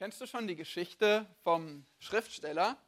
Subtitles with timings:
[0.00, 2.78] Kennst du schon die Geschichte vom Schriftsteller,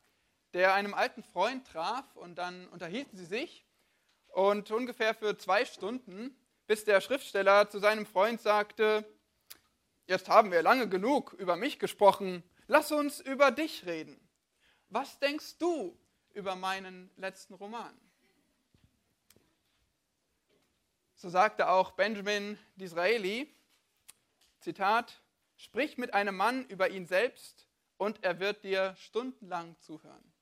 [0.55, 3.67] der einem alten Freund traf und dann unterhielten sie sich
[4.29, 6.35] und ungefähr für zwei Stunden,
[6.67, 9.05] bis der Schriftsteller zu seinem Freund sagte,
[10.07, 14.19] jetzt haben wir lange genug über mich gesprochen, lass uns über dich reden.
[14.89, 16.01] Was denkst du
[16.31, 17.95] über meinen letzten Roman?
[21.17, 23.55] So sagte auch Benjamin Disraeli,
[24.61, 25.22] Zitat,
[25.63, 30.33] Sprich mit einem Mann über ihn selbst und er wird dir stundenlang zuhören.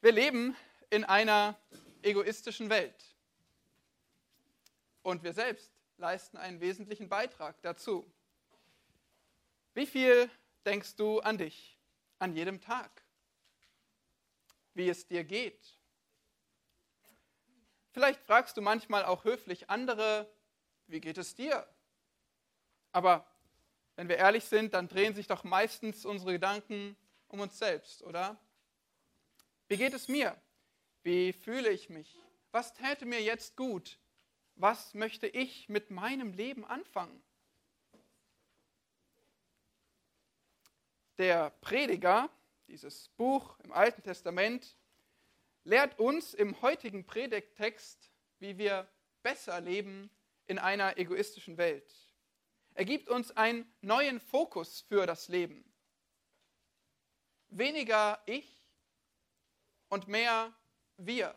[0.00, 0.56] Wir leben
[0.88, 1.60] in einer
[2.00, 3.14] egoistischen Welt
[5.02, 8.10] und wir selbst leisten einen wesentlichen Beitrag dazu.
[9.74, 10.30] Wie viel
[10.64, 11.78] denkst du an dich
[12.20, 13.04] an jedem Tag?
[14.72, 15.78] Wie es dir geht?
[17.90, 20.26] Vielleicht fragst du manchmal auch höflich andere,
[20.86, 21.68] wie geht es dir?
[22.92, 23.26] Aber
[23.96, 26.96] wenn wir ehrlich sind, dann drehen sich doch meistens unsere Gedanken
[27.28, 28.38] um uns selbst, oder?
[29.68, 30.36] Wie geht es mir?
[31.02, 32.18] Wie fühle ich mich?
[32.50, 33.98] Was täte mir jetzt gut?
[34.56, 37.22] Was möchte ich mit meinem Leben anfangen?
[41.18, 42.30] Der Prediger,
[42.66, 44.76] dieses Buch im Alten Testament,
[45.64, 48.88] lehrt uns im heutigen Predigttext, wie wir
[49.22, 50.10] besser leben
[50.46, 52.09] in einer egoistischen Welt.
[52.74, 55.64] Er gibt uns einen neuen Fokus für das Leben.
[57.48, 58.46] Weniger ich
[59.88, 60.52] und mehr
[60.96, 61.34] wir.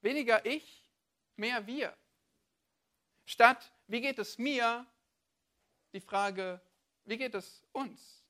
[0.00, 0.88] Weniger ich,
[1.36, 1.96] mehr wir.
[3.24, 4.86] Statt, wie geht es mir,
[5.92, 6.60] die Frage,
[7.04, 8.24] wie geht es uns?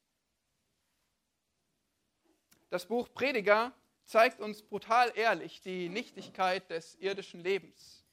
[2.70, 3.72] Das Buch Prediger
[4.04, 8.04] zeigt uns brutal ehrlich die Nichtigkeit des irdischen Lebens.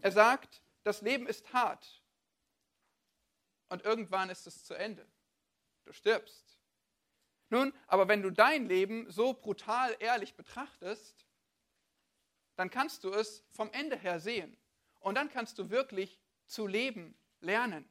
[0.00, 2.02] Er sagt, das Leben ist hart
[3.68, 5.06] und irgendwann ist es zu Ende.
[5.84, 6.58] Du stirbst.
[7.50, 11.26] Nun, aber wenn du dein Leben so brutal ehrlich betrachtest,
[12.56, 14.56] dann kannst du es vom Ende her sehen.
[15.00, 17.86] Und dann kannst du wirklich zu leben lernen.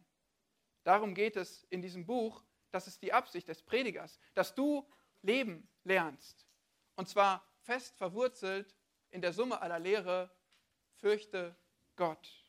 [0.83, 2.43] Darum geht es in diesem Buch.
[2.72, 4.89] Das ist die Absicht des Predigers, dass du
[5.22, 6.47] leben lernst.
[6.95, 8.75] Und zwar fest verwurzelt
[9.11, 10.31] in der Summe aller Lehre,
[10.95, 11.55] fürchte
[11.95, 12.47] Gott.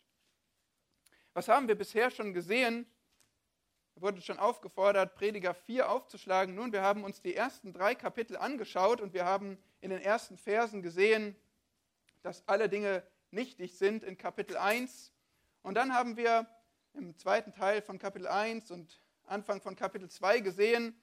[1.39, 2.85] Was haben wir bisher schon gesehen?
[3.95, 6.57] Wir wurden schon aufgefordert, Prediger 4 aufzuschlagen.
[6.57, 10.37] Nun, wir haben uns die ersten drei Kapitel angeschaut und wir haben in den ersten
[10.37, 11.37] Versen gesehen,
[12.23, 15.13] dass alle Dinge nichtig sind in Kapitel 1.
[15.63, 16.45] Und dann haben wir
[16.95, 21.01] im zweiten Teil von Kapitel 1 und Anfang von Kapitel 2 gesehen,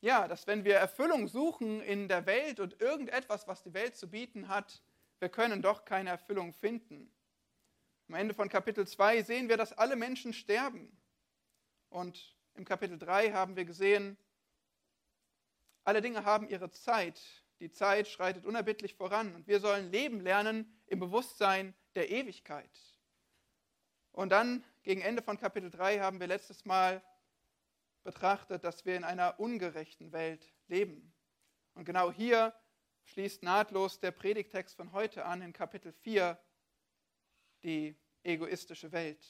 [0.00, 4.08] ja, dass wenn wir Erfüllung suchen in der Welt und irgendetwas, was die Welt zu
[4.08, 4.80] bieten hat,
[5.18, 7.12] wir können doch keine Erfüllung finden.
[8.08, 10.96] Am Ende von Kapitel 2 sehen wir, dass alle Menschen sterben.
[11.88, 14.16] Und im Kapitel 3 haben wir gesehen,
[15.84, 17.20] alle Dinge haben ihre Zeit.
[17.60, 22.70] Die Zeit schreitet unerbittlich voran und wir sollen leben lernen im Bewusstsein der Ewigkeit.
[24.12, 27.02] Und dann, gegen Ende von Kapitel 3, haben wir letztes Mal
[28.04, 31.12] betrachtet, dass wir in einer ungerechten Welt leben.
[31.74, 32.54] Und genau hier
[33.04, 36.38] schließt nahtlos der Predigtext von heute an in Kapitel 4
[37.62, 39.24] die egoistische Welt.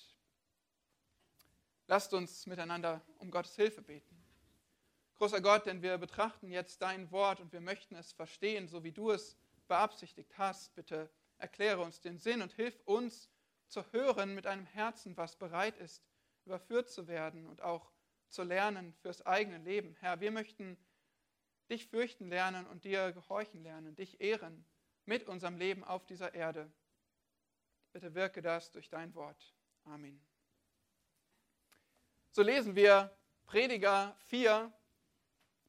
[1.87, 4.23] Lasst uns miteinander um Gottes Hilfe beten.
[5.17, 8.93] Großer Gott, denn wir betrachten jetzt dein Wort und wir möchten es verstehen, so wie
[8.93, 9.37] du es
[9.69, 10.75] beabsichtigt hast.
[10.75, 13.31] Bitte erkläre uns den Sinn und hilf uns
[13.69, 16.03] zu hören mit einem Herzen, was bereit ist,
[16.45, 17.93] überführt zu werden und auch
[18.29, 19.97] zu lernen fürs eigene Leben.
[20.01, 20.77] Herr, wir möchten
[21.71, 24.65] dich fürchten lernen und dir gehorchen lernen, dich ehren
[25.05, 26.71] mit unserem Leben auf dieser Erde.
[27.93, 29.55] Bitte wirke das durch dein Wort.
[29.85, 30.25] Amen.
[32.31, 33.15] So lesen wir
[33.45, 34.73] Prediger 4,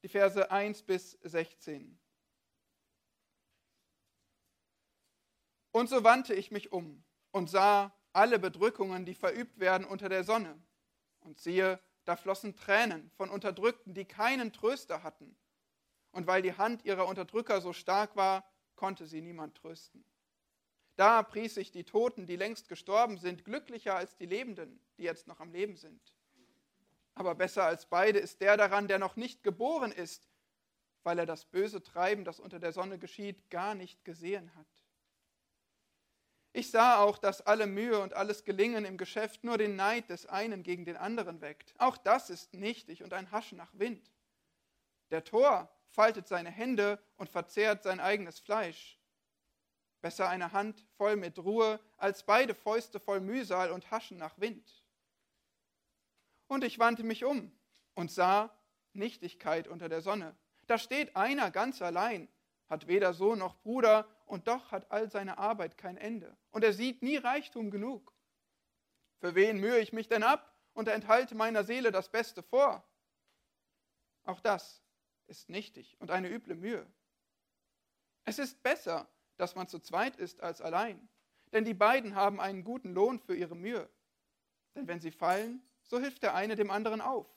[0.03, 1.99] die Verse 1 bis 16.
[5.71, 10.23] Und so wandte ich mich um und sah alle Bedrückungen, die verübt werden unter der
[10.23, 10.61] Sonne.
[11.19, 15.35] Und siehe, da flossen Tränen von Unterdrückten, die keinen Tröster hatten.
[16.11, 20.05] Und weil die Hand ihrer Unterdrücker so stark war, konnte sie niemand trösten.
[20.95, 25.27] Da pries ich die Toten, die längst gestorben sind, glücklicher als die Lebenden, die jetzt
[25.27, 26.13] noch am Leben sind.
[27.15, 30.27] Aber besser als beide ist der daran, der noch nicht geboren ist,
[31.03, 34.67] weil er das böse Treiben, das unter der Sonne geschieht, gar nicht gesehen hat.
[36.55, 40.27] Ich sah auch, dass alle Mühe und alles Gelingen im Geschäft nur den Neid des
[40.27, 41.73] einen gegen den anderen weckt.
[41.79, 44.11] Auch das ist nichtig und ein Haschen nach Wind.
[45.09, 48.99] Der Tor faltet seine Hände und verzehrt sein eigenes Fleisch.
[50.03, 54.83] Besser eine Hand voll mit Ruhe als beide Fäuste voll Mühsal und Haschen nach Wind.
[56.47, 57.57] Und ich wandte mich um
[57.95, 58.53] und sah
[58.91, 60.35] Nichtigkeit unter der Sonne.
[60.67, 62.27] Da steht einer ganz allein,
[62.67, 66.35] hat weder Sohn noch Bruder, und doch hat all seine Arbeit kein Ende.
[66.51, 68.13] Und er sieht nie Reichtum genug.
[69.21, 72.83] Für wen mühe ich mich denn ab und enthalte meiner Seele das Beste vor?
[74.25, 74.83] Auch das
[75.27, 76.85] ist nichtig und eine üble Mühe.
[78.25, 79.07] Es ist besser,
[79.37, 81.09] dass man zu zweit ist als allein,
[81.51, 83.89] denn die beiden haben einen guten Lohn für ihre Mühe.
[84.75, 87.27] Denn wenn sie fallen, so hilft der eine dem anderen auf.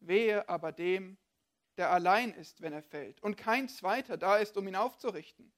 [0.00, 1.18] Wehe aber dem,
[1.76, 5.52] der allein ist, wenn er fällt, und kein zweiter da ist, um ihn aufzurichten.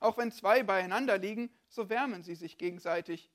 [0.00, 3.30] Auch wenn zwei beieinander liegen, so wärmen sie sich gegenseitig.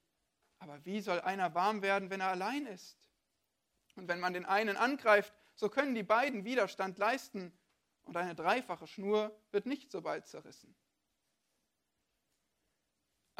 [0.60, 3.10] Aber wie soll einer warm werden, wenn er allein ist?
[3.96, 7.52] Und wenn man den einen angreift, so können die beiden Widerstand leisten,
[8.04, 10.76] und eine dreifache Schnur wird nicht so bald zerrissen.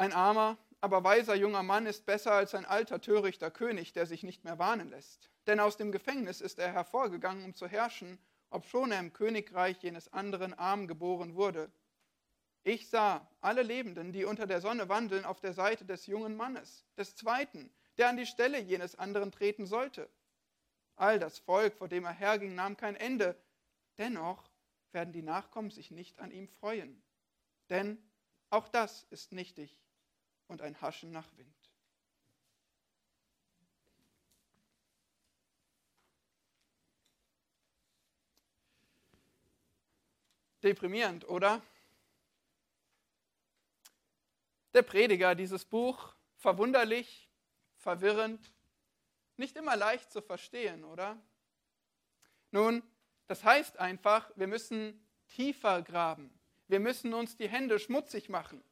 [0.02, 4.24] Ein armer, aber weiser junger Mann ist besser als ein alter, törichter König, der sich
[4.24, 5.30] nicht mehr warnen lässt.
[5.46, 8.18] Denn aus dem Gefängnis ist er hervorgegangen, um zu herrschen,
[8.50, 11.70] obschon er im Königreich jenes anderen arm geboren wurde.
[12.64, 16.84] Ich sah alle Lebenden, die unter der Sonne wandeln, auf der Seite des jungen Mannes,
[16.96, 20.10] des Zweiten, der an die Stelle jenes anderen treten sollte.
[20.96, 23.40] All das Volk, vor dem er herging, nahm kein Ende.
[23.98, 24.50] Dennoch
[24.90, 27.00] werden die Nachkommen sich nicht an ihm freuen.
[27.70, 28.02] Denn
[28.50, 29.78] auch das ist nichtig
[30.52, 31.48] und ein Haschen nach Wind.
[40.62, 41.60] Deprimierend, oder?
[44.74, 47.28] Der Prediger, dieses Buch, verwunderlich,
[47.78, 48.52] verwirrend,
[49.36, 51.20] nicht immer leicht zu verstehen, oder?
[52.52, 52.82] Nun,
[53.26, 56.38] das heißt einfach, wir müssen tiefer graben.
[56.68, 58.62] Wir müssen uns die Hände schmutzig machen.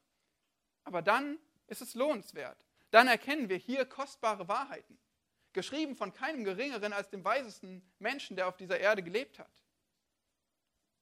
[0.84, 1.38] Aber dann
[1.70, 2.67] ist es lohnenswert.
[2.90, 4.99] Dann erkennen wir hier kostbare Wahrheiten,
[5.52, 9.50] geschrieben von keinem Geringeren als dem weisesten Menschen, der auf dieser Erde gelebt hat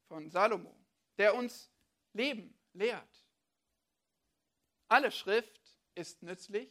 [0.07, 0.75] von Salomo,
[1.17, 1.71] der uns
[2.13, 3.27] Leben lehrt.
[4.89, 6.71] Alle Schrift ist nützlich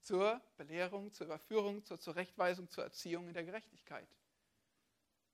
[0.00, 4.08] zur Belehrung, zur Überführung, zur Zurechtweisung, zur Erziehung in der Gerechtigkeit.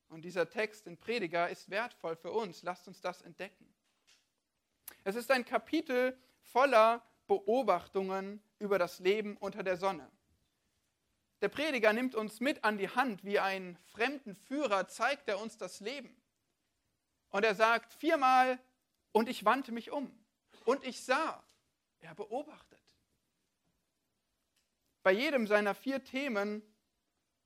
[0.08, 2.62] Und dieser Text in Prediger ist wertvoll für uns.
[2.62, 3.72] Lasst uns das entdecken.
[5.04, 10.10] Es ist ein Kapitel voller Beobachtungen über das Leben unter der Sonne.
[11.40, 15.58] Der Prediger nimmt uns mit an die Hand, wie einen fremden Führer zeigt er uns
[15.58, 16.16] das Leben.
[17.30, 18.58] Und er sagt viermal,
[19.12, 20.12] und ich wandte mich um.
[20.64, 21.42] Und ich sah,
[22.00, 22.82] er beobachtet.
[25.02, 26.62] Bei jedem seiner vier Themen,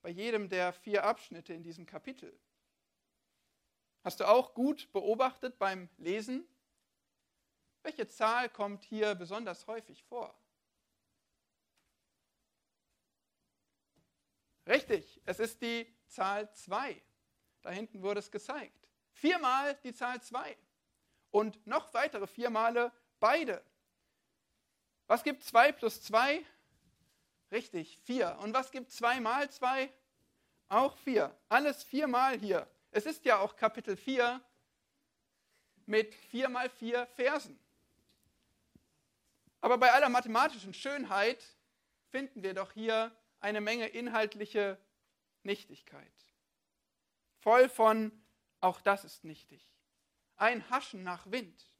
[0.02, 2.38] bei jedem der vier Abschnitte in diesem Kapitel.
[4.02, 6.48] Hast du auch gut beobachtet beim Lesen?
[7.82, 10.34] Welche Zahl kommt hier besonders häufig vor?
[14.66, 17.02] Richtig, es ist die Zahl 2.
[17.62, 18.88] Da hinten wurde es gezeigt.
[19.12, 20.56] Viermal die Zahl 2
[21.30, 23.62] und noch weitere vier Male beide.
[25.06, 26.44] Was gibt 2 plus 2?
[27.50, 28.38] Richtig, 4.
[28.40, 29.92] Und was gibt 2 mal 2?
[30.68, 31.36] Auch 4.
[31.48, 32.68] Alles viermal hier.
[32.92, 34.40] Es ist ja auch Kapitel 4
[35.86, 37.58] mit 4 mal 4 Versen.
[39.60, 41.44] Aber bei aller mathematischen Schönheit
[42.08, 44.78] finden wir doch hier eine Menge inhaltliche
[45.42, 46.12] Nichtigkeit.
[47.38, 48.12] Voll von
[48.60, 49.70] auch das ist nichtig.
[50.36, 51.70] Ein Haschen nach Wind.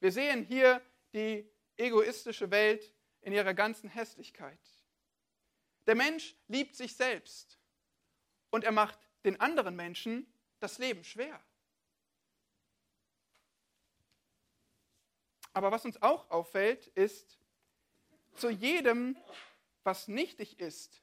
[0.00, 4.60] Wir sehen hier die egoistische Welt in ihrer ganzen Hässlichkeit.
[5.86, 7.58] Der Mensch liebt sich selbst
[8.50, 11.42] und er macht den anderen Menschen das Leben schwer.
[15.58, 17.36] Aber was uns auch auffällt, ist,
[18.36, 19.18] zu jedem,
[19.82, 21.02] was nichtig ist,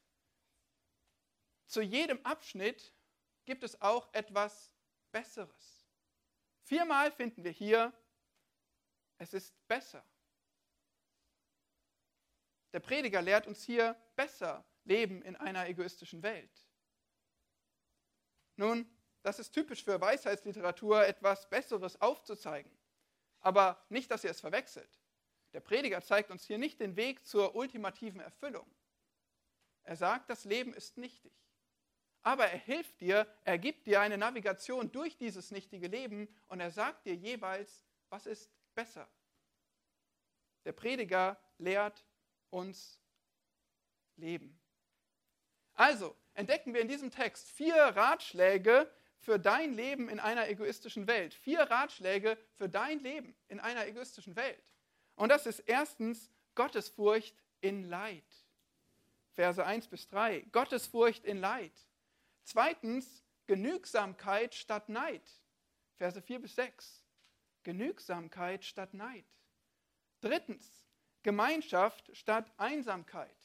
[1.68, 2.94] zu jedem Abschnitt
[3.44, 4.72] gibt es auch etwas
[5.12, 5.86] Besseres.
[6.62, 7.92] Viermal finden wir hier,
[9.18, 10.06] es ist besser.
[12.72, 16.66] Der Prediger lehrt uns hier besser leben in einer egoistischen Welt.
[18.56, 18.90] Nun,
[19.22, 22.72] das ist typisch für Weisheitsliteratur, etwas Besseres aufzuzeigen.
[23.46, 25.00] Aber nicht, dass ihr es verwechselt.
[25.54, 28.70] Der Prediger zeigt uns hier nicht den Weg zur ultimativen Erfüllung.
[29.84, 31.32] Er sagt, das Leben ist nichtig
[32.26, 36.72] aber er hilft dir, er gibt dir eine Navigation durch dieses nichtige Leben und er
[36.72, 39.08] sagt dir jeweils, was ist besser.
[40.66, 42.04] Der Prediger lehrt
[42.50, 43.00] uns
[44.16, 44.60] Leben.
[45.76, 51.34] Also entdecken wir in diesem Text vier Ratschläge für dein Leben in einer egoistischen Welt.
[51.34, 54.64] Vier Ratschläge für dein Leben in einer egoistischen Welt.
[55.16, 58.24] Und das ist erstens Gottesfurcht in Leid.
[59.34, 60.42] Verse 1 bis 3.
[60.52, 61.74] Gottesfurcht in Leid.
[62.44, 65.24] Zweitens, Genügsamkeit statt Neid.
[65.98, 67.04] Verse 4 bis 6.
[67.64, 69.26] Genügsamkeit statt Neid.
[70.22, 70.86] Drittens,
[71.24, 73.36] Gemeinschaft statt Einsamkeit.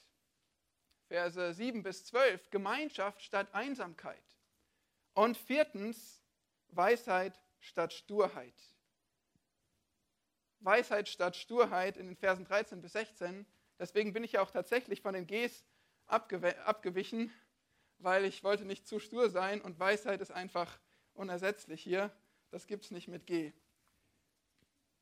[1.09, 2.51] Verse 7 bis 12.
[2.51, 4.30] Gemeinschaft statt Einsamkeit.
[5.21, 6.23] Und viertens,
[6.69, 8.55] Weisheit statt Sturheit.
[10.61, 13.45] Weisheit statt Sturheit in den Versen 13 bis 16.
[13.79, 15.63] Deswegen bin ich ja auch tatsächlich von den Gs
[16.07, 17.31] abgewichen,
[17.99, 20.81] weil ich wollte nicht zu stur sein und Weisheit ist einfach
[21.13, 22.11] unersetzlich hier.
[22.51, 23.53] Das gibt es nicht mit G.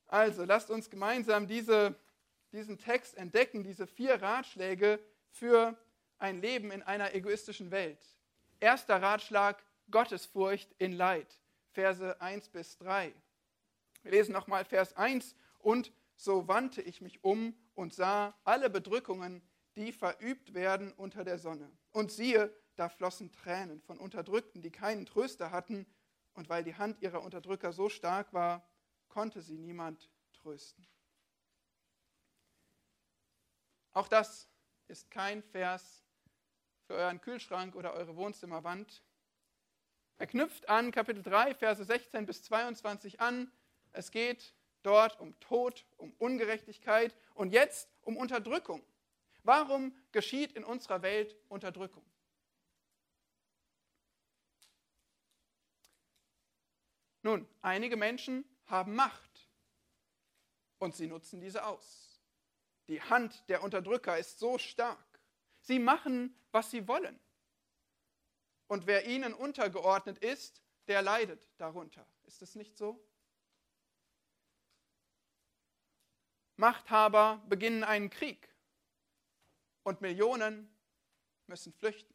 [0.09, 1.95] Also lasst uns gemeinsam diese,
[2.51, 4.99] diesen Text entdecken, diese vier Ratschläge
[5.31, 5.79] für
[6.19, 8.05] ein Leben in einer egoistischen Welt.
[8.59, 11.39] Erster Ratschlag, Gottesfurcht in Leid.
[11.71, 13.15] Verse 1 bis 3.
[14.03, 15.37] Wir lesen nochmal Vers 1.
[15.59, 19.43] Und so wandte ich mich um und sah alle Bedrückungen,
[19.77, 21.71] die verübt werden unter der Sonne.
[21.93, 25.87] Und siehe, da flossen Tränen von Unterdrückten, die keinen Tröster hatten,
[26.35, 28.65] und weil die Hand ihrer Unterdrücker so stark war,
[29.09, 30.87] konnte sie niemand trösten.
[33.93, 34.49] Auch das
[34.87, 36.05] ist kein Vers
[36.87, 39.03] für euren Kühlschrank oder eure Wohnzimmerwand.
[40.19, 43.51] Er knüpft an Kapitel 3, Verse 16 bis 22 an.
[43.93, 48.83] Es geht dort um Tod, um Ungerechtigkeit und jetzt um Unterdrückung.
[49.45, 52.05] Warum geschieht in unserer Welt Unterdrückung?
[57.23, 59.49] Nun, einige Menschen haben Macht
[60.79, 62.21] und sie nutzen diese aus.
[62.89, 65.21] Die Hand der Unterdrücker ist so stark.
[65.61, 67.21] Sie machen, was sie wollen.
[68.69, 72.07] Und wer ihnen untergeordnet ist, der leidet darunter.
[72.25, 73.05] Ist es nicht so?
[76.57, 78.49] Machthaber beginnen einen Krieg
[79.85, 80.69] und Millionen
[81.47, 82.15] müssen flüchten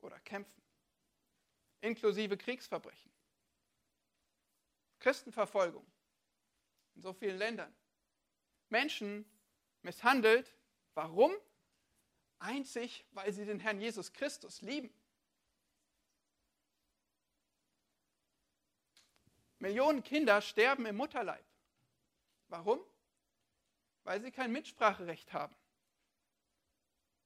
[0.00, 0.62] oder kämpfen,
[1.80, 3.12] inklusive Kriegsverbrechen.
[4.98, 5.86] Christenverfolgung
[6.94, 7.74] in so vielen Ländern.
[8.68, 9.24] Menschen
[9.82, 10.56] misshandelt.
[10.94, 11.32] Warum?
[12.38, 14.92] Einzig, weil sie den Herrn Jesus Christus lieben.
[19.62, 21.44] Millionen Kinder sterben im Mutterleib.
[22.48, 22.84] Warum?
[24.02, 25.54] Weil sie kein Mitspracherecht haben.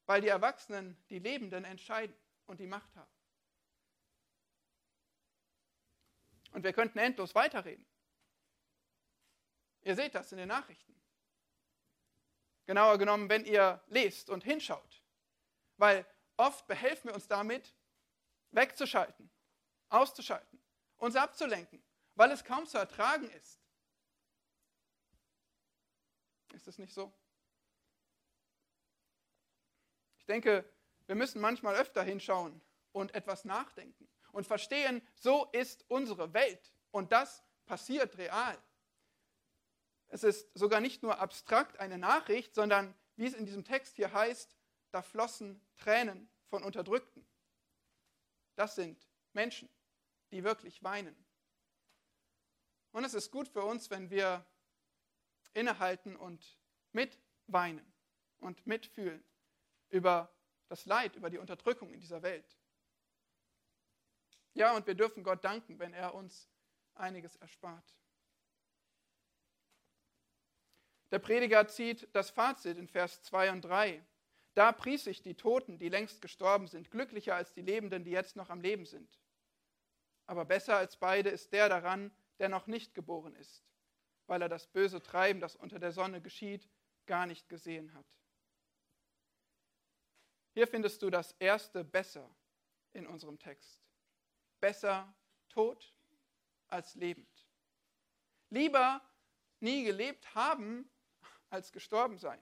[0.04, 2.14] Weil die Erwachsenen, die Lebenden entscheiden
[2.44, 3.10] und die Macht haben.
[6.52, 7.86] Und wir könnten endlos weiterreden.
[9.80, 10.94] Ihr seht das in den Nachrichten.
[12.66, 15.02] Genauer genommen, wenn ihr lest und hinschaut.
[15.78, 16.04] Weil
[16.36, 17.74] oft behelfen wir uns damit,
[18.50, 19.30] wegzuschalten,
[19.88, 20.60] auszuschalten,
[20.98, 21.82] uns abzulenken,
[22.16, 23.60] weil es kaum zu ertragen ist.
[26.52, 27.12] Ist es nicht so?
[30.18, 30.68] Ich denke,
[31.06, 32.60] wir müssen manchmal öfter hinschauen
[32.92, 36.72] und etwas nachdenken und verstehen, so ist unsere Welt.
[36.90, 38.58] Und das passiert real.
[40.08, 44.12] Es ist sogar nicht nur abstrakt eine Nachricht, sondern wie es in diesem Text hier
[44.12, 44.56] heißt,
[44.90, 47.26] da flossen Tränen von Unterdrückten.
[48.54, 49.68] Das sind Menschen,
[50.30, 51.25] die wirklich weinen.
[52.96, 54.42] Und es ist gut für uns, wenn wir
[55.52, 56.58] innehalten und
[56.92, 57.92] mitweinen
[58.38, 59.22] und mitfühlen
[59.90, 60.34] über
[60.68, 62.56] das Leid, über die Unterdrückung in dieser Welt.
[64.54, 66.48] Ja, und wir dürfen Gott danken, wenn er uns
[66.94, 67.84] einiges erspart.
[71.10, 74.02] Der Prediger zieht das Fazit in Vers 2 und 3.
[74.54, 78.36] Da pries ich die Toten, die längst gestorben sind, glücklicher als die Lebenden, die jetzt
[78.36, 79.20] noch am Leben sind.
[80.26, 83.64] Aber besser als beide ist der daran, der noch nicht geboren ist,
[84.26, 86.68] weil er das böse Treiben, das unter der Sonne geschieht,
[87.06, 88.06] gar nicht gesehen hat.
[90.54, 92.34] Hier findest du das erste Besser
[92.92, 93.86] in unserem Text
[94.60, 95.14] besser
[95.48, 95.94] tot
[96.68, 97.46] als lebend.
[98.50, 99.00] Lieber
[99.60, 100.90] nie gelebt haben
[101.50, 102.40] als gestorben sein.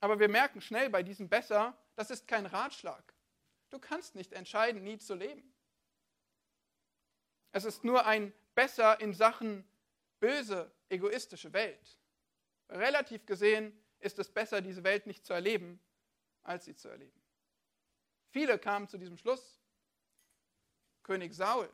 [0.00, 3.14] Aber wir merken schnell bei diesem Besser, das ist kein Ratschlag.
[3.70, 5.53] Du kannst nicht entscheiden, nie zu leben.
[7.54, 9.64] Es ist nur ein Besser in Sachen
[10.18, 11.98] böse, egoistische Welt.
[12.68, 15.78] Relativ gesehen ist es besser, diese Welt nicht zu erleben,
[16.42, 17.22] als sie zu erleben.
[18.30, 19.60] Viele kamen zu diesem Schluss.
[21.04, 21.72] König Saul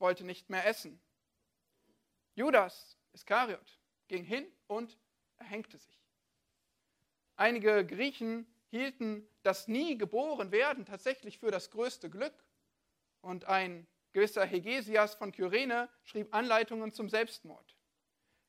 [0.00, 1.00] wollte nicht mehr essen.
[2.34, 3.78] Judas Iskariot
[4.08, 4.98] ging hin und
[5.36, 6.02] erhängte sich.
[7.36, 12.34] Einige Griechen hielten das nie geboren werden tatsächlich für das größte Glück.
[13.20, 17.76] Und ein gewisser Hegesias von Kyrene schrieb Anleitungen zum Selbstmord.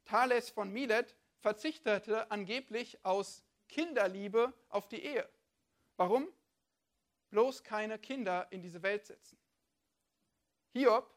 [0.06, 5.30] Thales von Milet verzichtete angeblich aus Kinderliebe auf die Ehe.
[5.98, 6.28] Warum?
[7.30, 9.38] Bloß keine Kinder in diese Welt setzen.
[10.74, 11.14] Hiob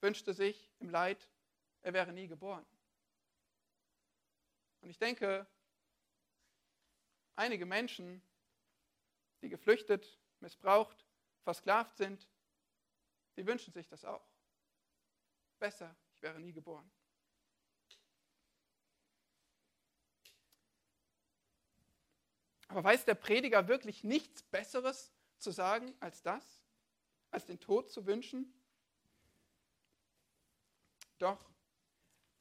[0.00, 1.28] wünschte sich im Leid,
[1.82, 2.64] er wäre nie geboren.
[4.80, 5.46] Und ich denke,
[7.36, 8.22] einige Menschen,
[9.42, 11.06] die geflüchtet, missbraucht,
[11.42, 12.28] versklavt sind,
[13.36, 14.26] die wünschen sich das auch.
[15.58, 16.90] Besser, ich wäre nie geboren.
[22.68, 26.62] Aber weiß der Prediger wirklich nichts Besseres zu sagen als das?
[27.30, 28.52] Als den Tod zu wünschen?
[31.18, 31.54] Doch,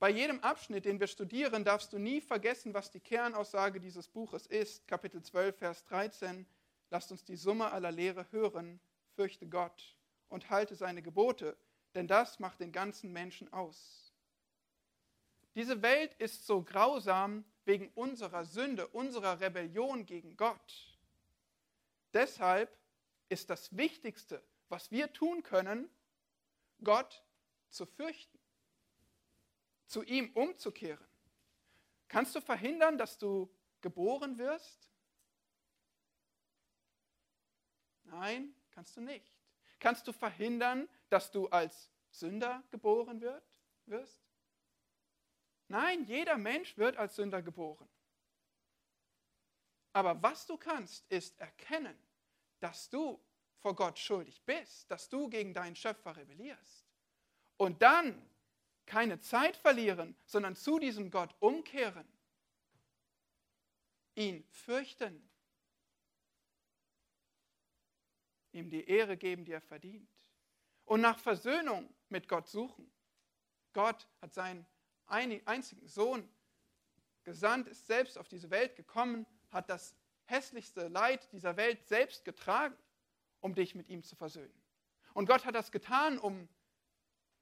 [0.03, 4.45] bei jedem Abschnitt, den wir studieren, darfst du nie vergessen, was die Kernaussage dieses Buches
[4.47, 4.85] ist.
[4.85, 6.45] Kapitel 12, Vers 13.
[6.89, 8.81] Lasst uns die Summe aller Lehre hören,
[9.15, 9.95] fürchte Gott
[10.33, 11.55] und halte seine Gebote,
[11.93, 14.11] denn das macht den ganzen Menschen aus.
[15.53, 20.97] Diese Welt ist so grausam, wegen unserer Sünde, unserer Rebellion gegen Gott.
[22.13, 22.75] Deshalb
[23.29, 25.87] ist das Wichtigste, was wir tun können,
[26.83, 27.23] Gott
[27.69, 28.39] zu fürchten,
[29.85, 31.07] zu ihm umzukehren.
[32.07, 33.49] Kannst du verhindern, dass du
[33.81, 34.89] geboren wirst?
[38.03, 39.42] Nein, kannst du nicht.
[39.83, 43.43] Kannst du verhindern, dass du als Sünder geboren wird,
[43.85, 44.17] wirst?
[45.67, 47.89] Nein, jeder Mensch wird als Sünder geboren.
[49.91, 51.97] Aber was du kannst, ist erkennen,
[52.61, 53.21] dass du
[53.59, 56.85] vor Gott schuldig bist, dass du gegen deinen Schöpfer rebellierst.
[57.57, 58.25] Und dann
[58.85, 62.07] keine Zeit verlieren, sondern zu diesem Gott umkehren,
[64.15, 65.29] ihn fürchten,
[68.53, 70.09] ihm die Ehre geben, die er verdient
[70.85, 72.91] und nach Versöhnung mit Gott suchen.
[73.73, 74.65] Gott hat seinen
[75.07, 76.29] einzigen Sohn
[77.23, 79.95] gesandt, ist selbst auf diese Welt gekommen, hat das
[80.25, 82.75] hässlichste Leid dieser Welt selbst getragen,
[83.39, 84.53] um dich mit ihm zu versöhnen.
[85.13, 86.47] Und Gott hat das getan, um,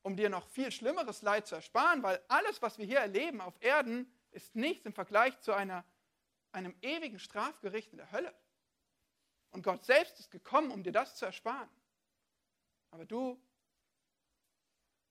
[0.01, 3.61] um dir noch viel schlimmeres Leid zu ersparen, weil alles, was wir hier erleben auf
[3.61, 5.85] Erden, ist nichts im Vergleich zu einer,
[6.51, 8.33] einem ewigen Strafgericht in der Hölle.
[9.51, 11.69] Und Gott selbst ist gekommen, um dir das zu ersparen.
[12.91, 13.41] Aber du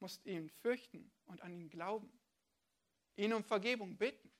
[0.00, 2.20] musst ihn fürchten und an ihn glauben
[3.20, 4.32] ihn um Vergebung bitten.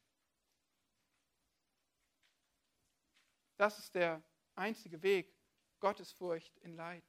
[3.56, 4.22] Das ist der
[4.54, 5.36] einzige Weg,
[5.80, 7.04] Gottesfurcht in Leid.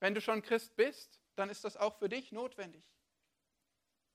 [0.00, 2.84] Wenn du schon Christ bist, dann ist das auch für dich notwendig.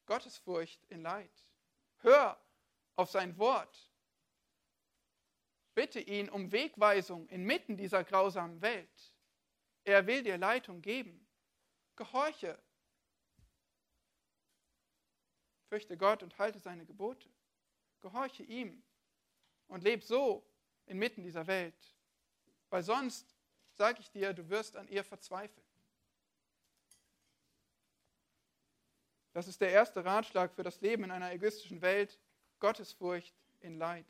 [0.05, 1.31] Gottesfurcht in Leid.
[1.99, 2.39] Hör
[2.95, 3.90] auf sein Wort.
[5.73, 9.13] Bitte ihn um Wegweisung inmitten dieser grausamen Welt.
[9.83, 11.25] Er will dir Leitung geben.
[11.95, 12.57] Gehorche
[15.71, 17.29] Fürchte Gott und halte seine Gebote.
[18.01, 18.83] Gehorche ihm
[19.69, 20.45] und leb so
[20.85, 21.95] inmitten dieser Welt.
[22.69, 23.37] Weil sonst,
[23.77, 25.65] sage ich dir, du wirst an ihr verzweifeln.
[29.31, 32.19] Das ist der erste Ratschlag für das Leben in einer egoistischen Welt,
[32.59, 34.05] Gottesfurcht in Leid.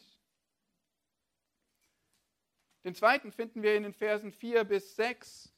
[2.84, 5.54] Den zweiten finden wir in den Versen 4 bis 6,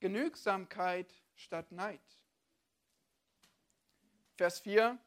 [0.00, 2.00] Genügsamkeit statt Neid.
[4.36, 4.98] Vers 4,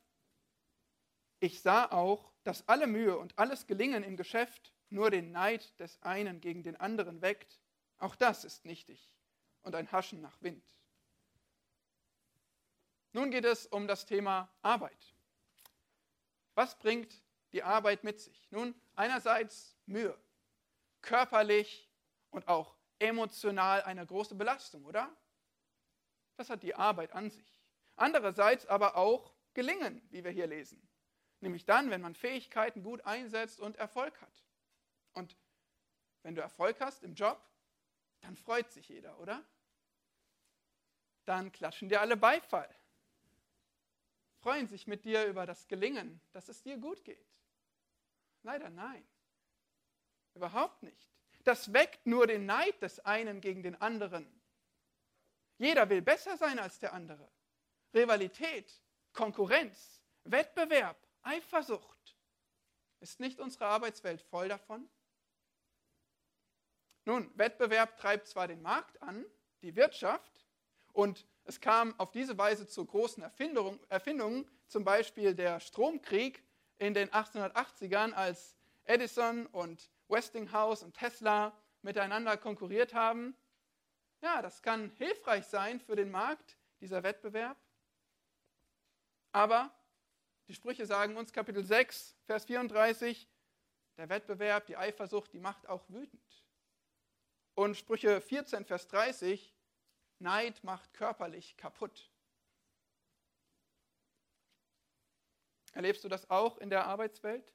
[1.40, 6.02] ich sah auch, dass alle Mühe und alles Gelingen im Geschäft nur den Neid des
[6.02, 7.60] einen gegen den anderen weckt.
[7.98, 9.10] Auch das ist nichtig
[9.64, 10.64] und ein Haschen nach Wind.
[13.14, 15.16] Nun geht es um das Thema Arbeit.
[16.56, 17.22] Was bringt
[17.54, 18.50] die Arbeit mit sich?
[18.52, 20.18] Nun, einerseits Mühe,
[21.02, 21.90] körperlich
[22.30, 25.16] und auch emotional eine große Belastung, oder?
[26.38, 27.62] Das hat die Arbeit an sich.
[27.96, 30.88] Andererseits aber auch Gelingen, wie wir hier lesen.
[31.40, 34.44] Nämlich dann, wenn man Fähigkeiten gut einsetzt und Erfolg hat.
[35.14, 35.36] Und
[36.24, 37.42] wenn du Erfolg hast im Job,
[38.22, 39.44] dann freut sich jeder, oder?
[41.26, 42.74] Dann klatschen dir alle Beifall.
[44.40, 47.28] Freuen sich mit dir über das Gelingen, dass es dir gut geht.
[48.44, 49.08] Leider nein.
[50.34, 51.12] Überhaupt nicht.
[51.44, 54.28] Das weckt nur den Neid des einen gegen den anderen.
[55.58, 57.30] Jeder will besser sein als der andere.
[57.94, 58.82] Rivalität,
[59.14, 62.16] Konkurrenz, Wettbewerb, Eifersucht.
[63.00, 64.88] Ist nicht unsere Arbeitswelt voll davon?
[67.06, 69.26] Nun, Wettbewerb treibt zwar den Markt an,
[69.62, 70.46] die Wirtschaft,
[70.94, 76.44] und es kam auf diese Weise zu großen Erfindungen, zum Beispiel der Stromkrieg
[76.78, 83.36] in den 1880ern, als Edison und Westinghouse und Tesla miteinander konkurriert haben.
[84.22, 87.58] Ja, das kann hilfreich sein für den Markt, dieser Wettbewerb.
[89.32, 89.72] Aber
[90.52, 93.26] Die Sprüche sagen uns Kapitel 6, Vers 34,
[93.96, 96.44] der Wettbewerb, die Eifersucht, die macht auch wütend.
[97.56, 99.56] Und Sprüche 14, Vers 30,
[100.20, 102.12] Neid macht körperlich kaputt.
[105.72, 107.54] Erlebst du das auch in der Arbeitswelt?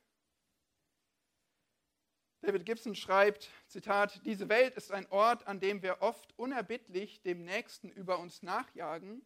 [2.43, 7.45] David Gibson schreibt, Zitat, diese Welt ist ein Ort, an dem wir oft unerbittlich dem
[7.45, 9.25] Nächsten über uns nachjagen,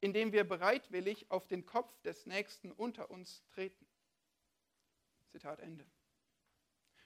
[0.00, 3.86] indem wir bereitwillig auf den Kopf des Nächsten unter uns treten.
[5.30, 5.84] Zitat Ende.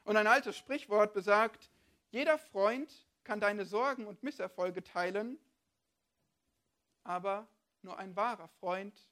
[0.04, 1.70] Und ein altes Sprichwort besagt,
[2.11, 5.38] jeder Freund kann deine Sorgen und Misserfolge teilen,
[7.04, 7.48] aber
[7.82, 9.08] nur ein wahrer Freund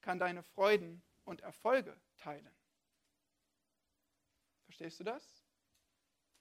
[0.00, 2.54] kann deine Freuden und Erfolge teilen.
[4.64, 5.43] Verstehst du das?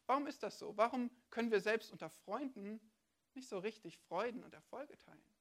[0.06, 0.76] Warum ist das so?
[0.78, 2.80] Warum können wir selbst unter Freunden
[3.34, 5.34] nicht so richtig Freuden und Erfolge teilen?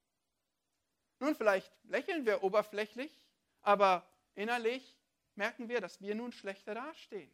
[1.18, 3.27] Nun, vielleicht lächeln wir oberflächlich,
[3.61, 4.96] aber innerlich
[5.35, 7.33] merken wir, dass wir nun schlechter dastehen.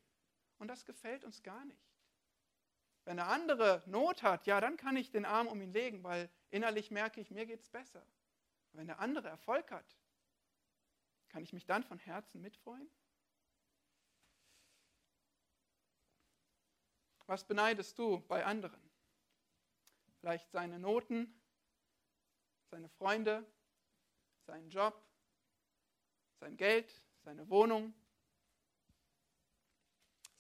[0.59, 1.89] Und das gefällt uns gar nicht.
[3.05, 6.29] Wenn der andere Not hat, ja, dann kann ich den Arm um ihn legen, weil
[6.51, 8.07] innerlich merke ich, mir geht es besser.
[8.73, 9.97] wenn der andere Erfolg hat,
[11.31, 12.89] kann ich mich dann von Herzen mitfreuen?
[17.29, 18.81] Was beneidest du bei anderen?
[20.19, 21.39] Vielleicht seine Noten,
[22.71, 23.47] seine Freunde,
[24.47, 24.99] seinen Job,
[26.41, 26.91] sein Geld,
[27.25, 27.93] seine Wohnung,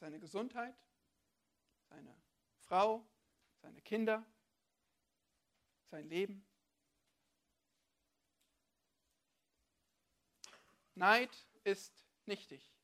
[0.01, 0.83] seine Gesundheit,
[1.91, 2.17] seine
[2.61, 3.07] Frau,
[3.61, 4.25] seine Kinder,
[5.91, 6.43] sein Leben.
[10.95, 12.75] Neid ist nichtig.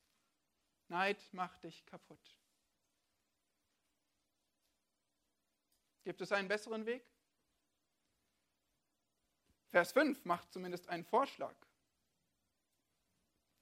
[0.89, 2.44] Neid macht dich kaputt.
[6.05, 7.03] Gibt es einen besseren Weg?
[9.69, 11.55] Vers 5 macht zumindest einen Vorschlag.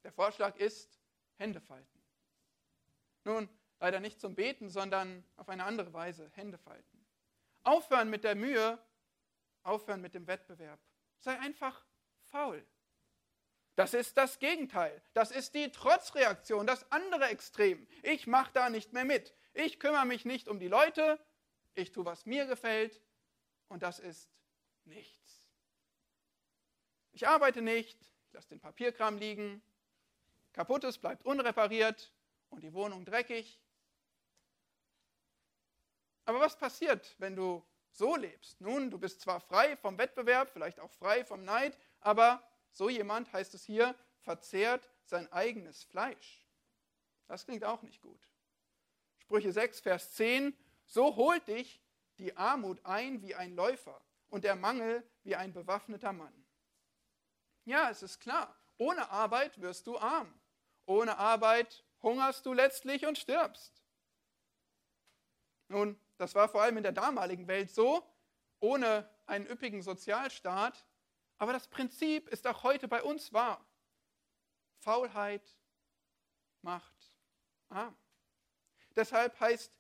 [0.04, 1.00] Der Vorschlag ist
[1.38, 2.04] Hände falten.
[3.24, 7.08] Nun, leider nicht zum Beten, sondern auf eine andere Weise Hände falten.
[7.64, 8.78] Aufhören mit der Mühe,
[9.64, 10.82] aufhören mit dem Wettbewerb.
[11.20, 11.86] Sei einfach
[12.26, 12.68] faul.
[13.76, 15.02] Das ist das Gegenteil.
[15.14, 17.88] Das ist die Trotzreaktion, das andere Extrem.
[18.04, 19.34] Ich mache da nicht mehr mit.
[19.54, 21.18] Ich kümmere mich nicht um die Leute.
[21.76, 23.02] Ich tue, was mir gefällt.
[23.68, 24.30] Und das ist
[24.86, 25.50] nichts.
[27.12, 28.00] Ich arbeite nicht.
[28.28, 29.62] Ich lasse den Papierkram liegen.
[30.54, 32.12] Kaputtes bleibt unrepariert
[32.50, 33.60] und die Wohnung dreckig.
[36.26, 38.62] Aber was passiert, wenn du so lebst?
[38.62, 43.32] Nun, du bist zwar frei vom Wettbewerb, vielleicht auch frei vom Neid, aber so jemand,
[43.34, 46.48] heißt es hier, verzehrt sein eigenes Fleisch.
[47.28, 48.30] Das klingt auch nicht gut.
[49.18, 50.56] Sprüche 6, Vers 10,
[50.86, 51.82] so holt dich
[52.18, 56.34] die Armut ein wie ein Läufer und der Mangel wie ein bewaffneter Mann.
[57.66, 60.34] Ja, es ist klar, ohne Arbeit wirst du arm.
[60.86, 63.84] Ohne Arbeit hungerst du letztlich und stirbst.
[65.70, 68.04] Nun, das war vor allem in der damaligen Welt so,
[68.60, 70.86] ohne einen üppigen Sozialstaat
[71.44, 73.66] aber das Prinzip ist auch heute bei uns wahr.
[74.80, 75.58] Faulheit
[76.62, 77.14] macht
[77.68, 77.98] arm.
[78.96, 79.74] Deshalb heißt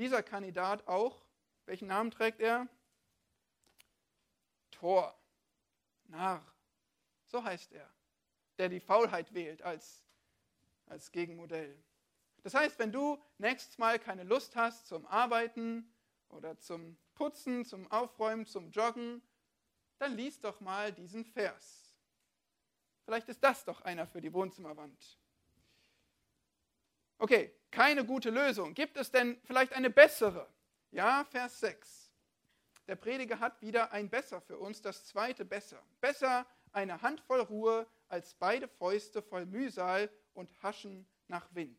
[0.00, 1.22] dieser Kandidat auch,
[1.66, 2.66] welchen Namen trägt er?
[4.70, 5.14] Tor,
[6.04, 6.42] Narr.
[7.26, 7.88] So heißt er,
[8.56, 10.02] der die Faulheit wählt als,
[10.86, 11.84] als Gegenmodell.
[12.42, 15.94] Das heißt, wenn du nächstes Mal keine Lust hast zum Arbeiten
[16.30, 19.20] oder zum Putzen, zum Aufräumen, zum Joggen,
[19.98, 21.94] dann lies doch mal diesen Vers.
[23.04, 25.19] Vielleicht ist das doch einer für die Wohnzimmerwand.
[27.20, 28.72] Okay, keine gute Lösung.
[28.72, 30.48] Gibt es denn vielleicht eine bessere?
[30.90, 32.10] Ja, Vers 6.
[32.88, 35.82] Der Prediger hat wieder ein Besser für uns, das zweite Besser.
[36.00, 41.78] Besser eine Handvoll Ruhe als beide Fäuste voll Mühsal und Haschen nach Wind.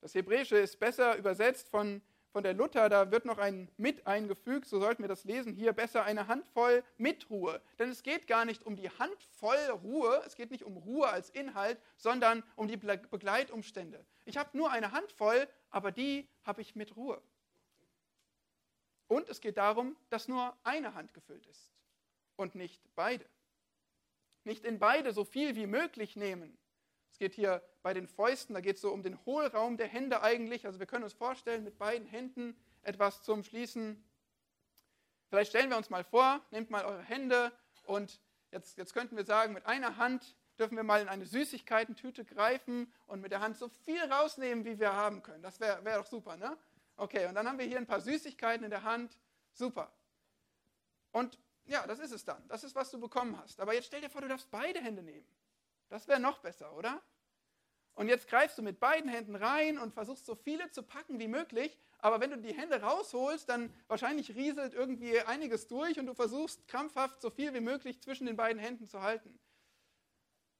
[0.00, 2.00] Das Hebräische ist besser übersetzt von
[2.38, 5.72] von der Luther, da wird noch ein mit eingefügt, so sollten wir das lesen, hier
[5.72, 7.60] besser eine Handvoll mit Ruhe.
[7.80, 11.30] Denn es geht gar nicht um die Handvoll Ruhe, es geht nicht um Ruhe als
[11.30, 14.06] Inhalt, sondern um die Begleitumstände.
[14.24, 17.20] Ich habe nur eine Handvoll, aber die habe ich mit Ruhe.
[19.08, 21.72] Und es geht darum, dass nur eine Hand gefüllt ist
[22.36, 23.28] und nicht beide.
[24.44, 26.56] Nicht in beide so viel wie möglich nehmen,
[27.10, 30.22] es geht hier bei den Fäusten, da geht es so um den Hohlraum der Hände
[30.22, 30.66] eigentlich.
[30.66, 34.04] Also wir können uns vorstellen, mit beiden Händen etwas zum Schließen.
[35.28, 37.52] Vielleicht stellen wir uns mal vor, nehmt mal eure Hände
[37.84, 42.24] und jetzt, jetzt könnten wir sagen, mit einer Hand dürfen wir mal in eine Süßigkeitentüte
[42.24, 45.42] greifen und mit der Hand so viel rausnehmen, wie wir haben können.
[45.42, 46.56] Das wäre wär doch super, ne?
[46.96, 49.16] Okay, und dann haben wir hier ein paar Süßigkeiten in der Hand.
[49.52, 49.92] Super.
[51.12, 52.46] Und ja, das ist es dann.
[52.48, 53.60] Das ist, was du bekommen hast.
[53.60, 55.26] Aber jetzt stell dir vor, du darfst beide Hände nehmen.
[55.88, 57.02] Das wäre noch besser, oder?
[57.94, 61.26] Und jetzt greifst du mit beiden Händen rein und versuchst so viele zu packen wie
[61.26, 61.76] möglich.
[61.98, 66.68] Aber wenn du die Hände rausholst, dann wahrscheinlich rieselt irgendwie einiges durch und du versuchst
[66.68, 69.36] krampfhaft so viel wie möglich zwischen den beiden Händen zu halten.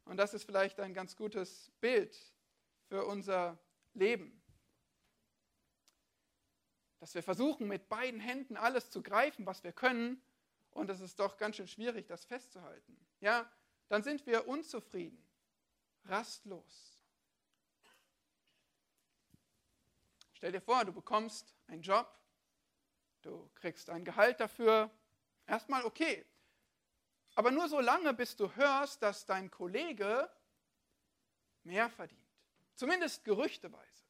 [0.04, 2.18] Und das ist vielleicht ein ganz gutes Bild
[2.88, 3.58] für unser
[3.94, 4.42] Leben.
[6.98, 10.20] Dass wir versuchen, mit beiden Händen alles zu greifen, was wir können.
[10.70, 12.96] Und es ist doch ganz schön schwierig, das festzuhalten.
[13.20, 13.48] Ja,
[13.88, 15.22] dann sind wir unzufrieden,
[16.04, 17.02] rastlos.
[20.32, 22.08] Stell dir vor, du bekommst einen Job,
[23.22, 24.90] du kriegst ein Gehalt dafür.
[25.46, 26.24] Erstmal okay.
[27.34, 30.30] Aber nur so lange, bis du hörst, dass dein Kollege
[31.64, 32.20] mehr verdient.
[32.74, 34.04] Zumindest gerüchteweise.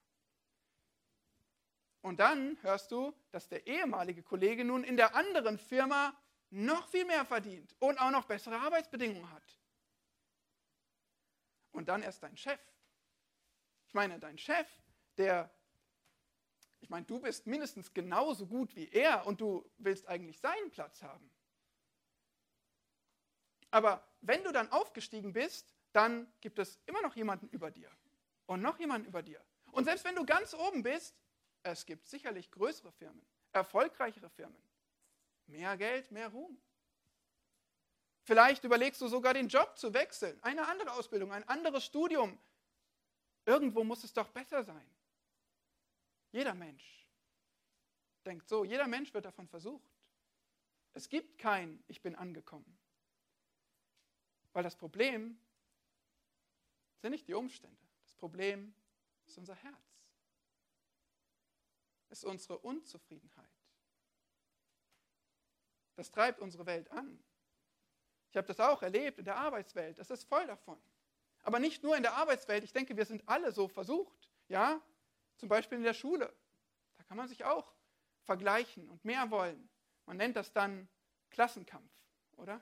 [2.02, 6.14] Und dann hörst du, dass der ehemalige Kollege nun in der anderen Firma
[6.50, 9.58] noch viel mehr verdient und auch noch bessere Arbeitsbedingungen hat.
[11.78, 12.58] Und dann erst dein Chef.
[13.86, 14.66] Ich meine, dein Chef,
[15.16, 15.48] der,
[16.80, 21.04] ich meine, du bist mindestens genauso gut wie er und du willst eigentlich seinen Platz
[21.04, 21.30] haben.
[23.70, 27.92] Aber wenn du dann aufgestiegen bist, dann gibt es immer noch jemanden über dir
[28.46, 29.40] und noch jemanden über dir.
[29.70, 31.14] Und selbst wenn du ganz oben bist,
[31.62, 34.60] es gibt sicherlich größere Firmen, erfolgreichere Firmen,
[35.46, 36.60] mehr Geld, mehr Ruhm.
[38.28, 42.38] Vielleicht überlegst du sogar den Job zu wechseln, eine andere Ausbildung, ein anderes Studium.
[43.46, 44.86] Irgendwo muss es doch besser sein.
[46.30, 47.08] Jeder Mensch
[48.26, 49.90] denkt so, jeder Mensch wird davon versucht.
[50.92, 52.78] Es gibt kein Ich bin angekommen.
[54.52, 55.40] Weil das Problem
[57.00, 57.88] sind nicht die Umstände.
[58.02, 58.74] Das Problem
[59.26, 60.04] ist unser Herz.
[62.10, 63.48] Ist unsere Unzufriedenheit.
[65.96, 67.24] Das treibt unsere Welt an.
[68.30, 69.98] Ich habe das auch erlebt in der Arbeitswelt.
[69.98, 70.78] Das ist voll davon.
[71.42, 72.64] Aber nicht nur in der Arbeitswelt.
[72.64, 74.30] Ich denke, wir sind alle so versucht.
[74.48, 74.80] Ja,
[75.36, 76.32] zum Beispiel in der Schule.
[76.96, 77.72] Da kann man sich auch
[78.24, 79.68] vergleichen und mehr wollen.
[80.04, 80.88] Man nennt das dann
[81.30, 81.90] Klassenkampf,
[82.36, 82.60] oder?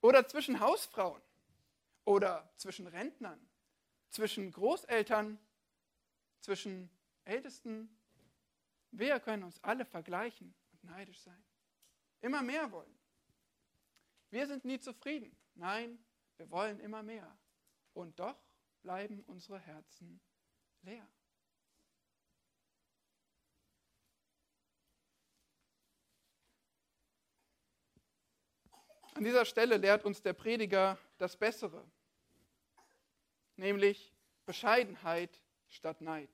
[0.00, 1.20] Oder zwischen Hausfrauen
[2.04, 3.38] oder zwischen Rentnern,
[4.10, 5.38] zwischen Großeltern,
[6.40, 6.90] zwischen
[7.24, 7.94] Ältesten.
[8.90, 11.44] Wir können uns alle vergleichen und neidisch sein.
[12.20, 12.97] Immer mehr wollen.
[14.30, 15.34] Wir sind nie zufrieden.
[15.54, 15.98] Nein,
[16.36, 17.36] wir wollen immer mehr.
[17.94, 18.38] Und doch
[18.82, 20.20] bleiben unsere Herzen
[20.82, 21.08] leer.
[29.14, 31.84] An dieser Stelle lehrt uns der Prediger das Bessere,
[33.56, 34.14] nämlich
[34.46, 36.30] Bescheidenheit statt Neid.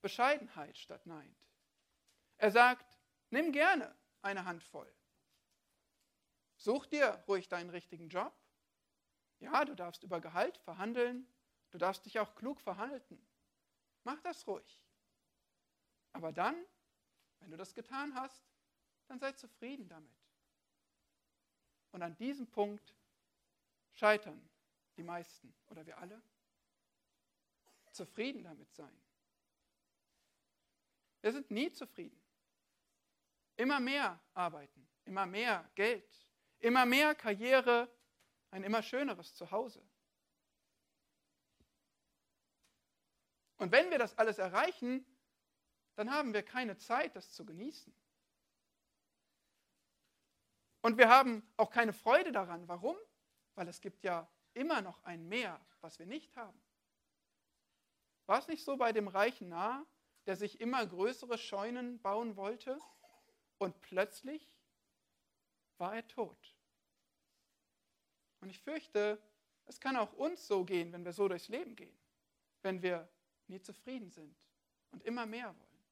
[0.00, 1.36] Bescheidenheit statt Neid.
[2.36, 2.98] Er sagt,
[3.30, 4.92] nimm gerne eine Handvoll.
[6.64, 8.34] Such dir ruhig deinen richtigen Job.
[9.38, 11.28] Ja, du darfst über Gehalt verhandeln.
[11.70, 13.22] Du darfst dich auch klug verhalten.
[14.02, 14.82] Mach das ruhig.
[16.14, 16.56] Aber dann,
[17.40, 18.42] wenn du das getan hast,
[19.08, 20.16] dann sei zufrieden damit.
[21.92, 22.94] Und an diesem Punkt
[23.92, 24.48] scheitern
[24.96, 26.22] die meisten oder wir alle.
[27.90, 29.02] Zufrieden damit sein.
[31.20, 32.18] Wir sind nie zufrieden.
[33.56, 36.23] Immer mehr arbeiten, immer mehr Geld,
[36.64, 37.94] immer mehr Karriere,
[38.50, 39.86] ein immer schöneres Zuhause.
[43.58, 45.04] Und wenn wir das alles erreichen,
[45.94, 47.94] dann haben wir keine Zeit, das zu genießen.
[50.80, 52.66] Und wir haben auch keine Freude daran.
[52.66, 52.96] Warum?
[53.54, 56.60] Weil es gibt ja immer noch ein Mehr, was wir nicht haben.
[58.26, 59.86] War es nicht so bei dem reichen Narr,
[60.26, 62.78] der sich immer größere Scheunen bauen wollte
[63.58, 64.58] und plötzlich
[65.76, 66.53] war er tot?
[68.44, 69.18] Und ich fürchte,
[69.64, 71.98] es kann auch uns so gehen, wenn wir so durchs Leben gehen,
[72.60, 73.08] wenn wir
[73.46, 74.36] nie zufrieden sind
[74.90, 75.84] und immer mehr wollen.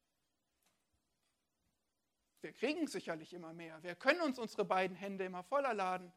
[2.43, 3.83] Wir kriegen sicherlich immer mehr.
[3.83, 6.13] Wir können uns unsere beiden Hände immer voller laden.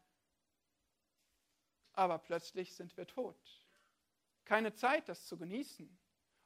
[1.94, 3.66] Aber plötzlich sind wir tot.
[4.44, 5.88] Keine Zeit, das zu genießen.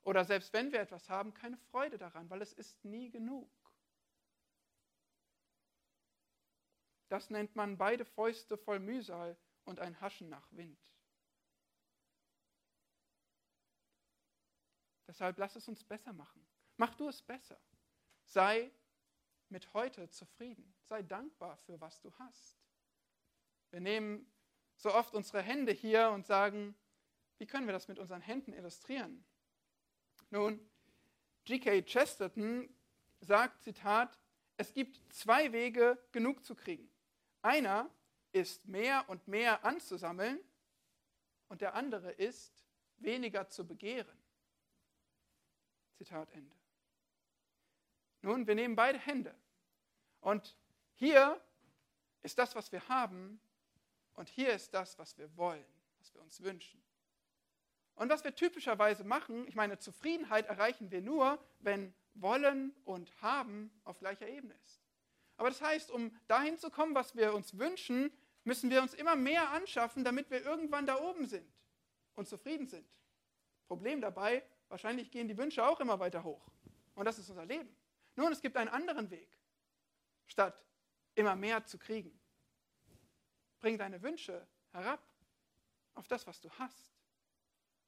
[0.03, 3.50] Oder selbst wenn wir etwas haben, keine Freude daran, weil es ist nie genug.
[7.09, 9.37] Das nennt man beide Fäuste voll Mühsal
[9.70, 10.78] und ein Haschen nach Wind.
[15.06, 16.44] Deshalb lass es uns besser machen.
[16.76, 17.59] Mach du es besser.
[18.24, 18.72] Sei
[19.48, 20.74] mit heute zufrieden.
[20.83, 22.59] Sei dankbar für was du hast.
[23.70, 24.30] Wir nehmen
[24.76, 26.76] so oft unsere Hände hier und sagen,
[27.38, 29.24] wie können wir das mit unseren Händen illustrieren?
[30.30, 30.68] Nun,
[31.44, 31.83] G.K.
[31.83, 32.68] Chesterton
[33.20, 34.18] sagt, Zitat,
[34.56, 36.92] es gibt zwei Wege, genug zu kriegen.
[37.42, 37.88] Einer
[38.32, 40.38] ist mehr und mehr anzusammeln
[41.48, 42.64] und der andere ist,
[42.98, 44.18] weniger zu begehren.
[45.96, 46.56] Zitat Ende.
[48.22, 49.34] Nun, wir nehmen beide Hände.
[50.20, 50.56] Und
[50.94, 51.40] hier
[52.22, 53.40] ist das, was wir haben.
[54.14, 55.64] Und hier ist das, was wir wollen,
[55.98, 56.82] was wir uns wünschen.
[57.94, 63.70] Und was wir typischerweise machen, ich meine, Zufriedenheit erreichen wir nur, wenn Wollen und Haben
[63.84, 64.82] auf gleicher Ebene ist.
[65.36, 68.12] Aber das heißt, um dahin zu kommen, was wir uns wünschen,
[68.44, 71.46] müssen wir uns immer mehr anschaffen, damit wir irgendwann da oben sind
[72.14, 72.87] und zufrieden sind.
[73.66, 76.50] Problem dabei, wahrscheinlich gehen die Wünsche auch immer weiter hoch.
[76.94, 77.74] Und das ist unser Leben.
[78.16, 79.38] Nun, es gibt einen anderen Weg,
[80.26, 80.64] statt
[81.14, 82.18] immer mehr zu kriegen.
[83.61, 85.03] Bring deine Wünsche herab
[85.94, 86.92] auf das, was du hast.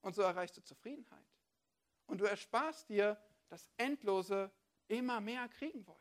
[0.03, 1.25] Und so erreichst du Zufriedenheit.
[2.07, 3.17] Und du ersparst dir
[3.49, 4.51] das endlose
[4.89, 5.99] immer mehr kriegen wollen.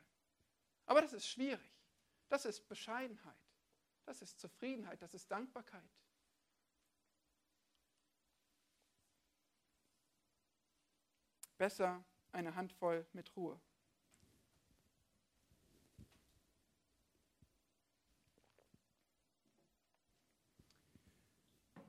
[0.86, 1.72] Aber das ist schwierig.
[2.30, 3.36] Das ist Bescheidenheit.
[4.06, 5.02] Das ist Zufriedenheit.
[5.02, 5.90] Das ist Dankbarkeit.
[11.58, 13.60] Besser eine Handvoll mit Ruhe.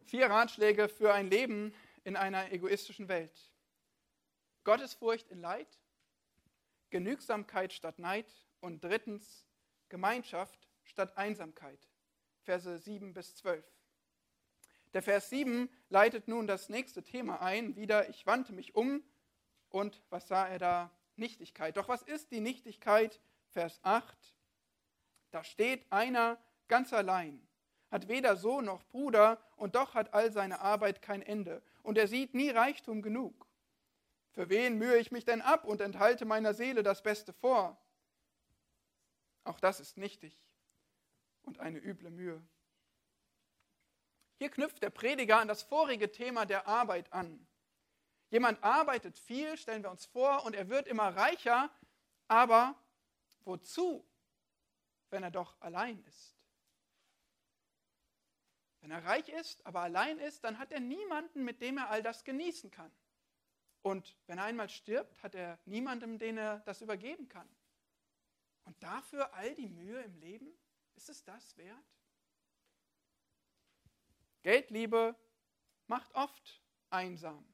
[0.06, 3.50] Vier Ratschläge für ein Leben in einer egoistischen Welt.
[4.62, 5.80] Gottesfurcht in Leid,
[6.90, 9.48] Genügsamkeit statt Neid und drittens
[9.88, 11.91] Gemeinschaft statt Einsamkeit.
[12.42, 13.64] Verse 7 bis 12.
[14.92, 17.76] Der Vers 7 leitet nun das nächste Thema ein.
[17.76, 19.02] Wieder, ich wandte mich um
[19.70, 20.90] und was sah er da?
[21.16, 21.76] Nichtigkeit.
[21.76, 23.20] Doch was ist die Nichtigkeit?
[23.50, 24.16] Vers 8.
[25.30, 27.46] Da steht einer ganz allein
[27.92, 32.08] hat weder Sohn noch Bruder, und doch hat all seine Arbeit kein Ende, und er
[32.08, 33.46] sieht nie Reichtum genug.
[34.30, 37.78] Für wen mühe ich mich denn ab und enthalte meiner Seele das Beste vor?
[39.44, 40.42] Auch das ist nichtig
[41.42, 42.42] und eine üble Mühe.
[44.38, 47.46] Hier knüpft der Prediger an das vorige Thema der Arbeit an.
[48.30, 51.70] Jemand arbeitet viel, stellen wir uns vor, und er wird immer reicher,
[52.28, 52.74] aber
[53.44, 54.04] wozu,
[55.10, 56.34] wenn er doch allein ist?
[58.80, 62.02] Wenn er reich ist, aber allein ist, dann hat er niemanden, mit dem er all
[62.02, 62.90] das genießen kann.
[63.82, 67.48] Und wenn er einmal stirbt, hat er niemandem, den er das übergeben kann.
[68.64, 70.48] Und dafür all die Mühe im Leben,
[70.96, 71.84] ist es das wert?
[74.42, 75.16] Geldliebe
[75.86, 77.46] macht oft einsam.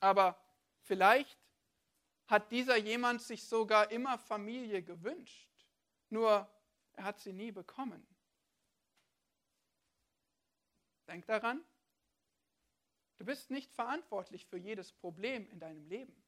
[0.00, 0.40] Aber
[0.82, 1.38] vielleicht
[2.26, 5.50] hat dieser jemand sich sogar immer Familie gewünscht.
[6.08, 6.48] Nur
[6.92, 8.06] er hat sie nie bekommen.
[11.06, 11.64] Denk daran,
[13.18, 16.24] du bist nicht verantwortlich für jedes Problem in deinem Leben.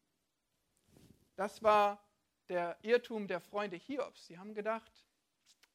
[1.37, 2.03] Das war
[2.49, 4.27] der Irrtum der Freunde Hiobs.
[4.27, 5.05] Sie haben gedacht,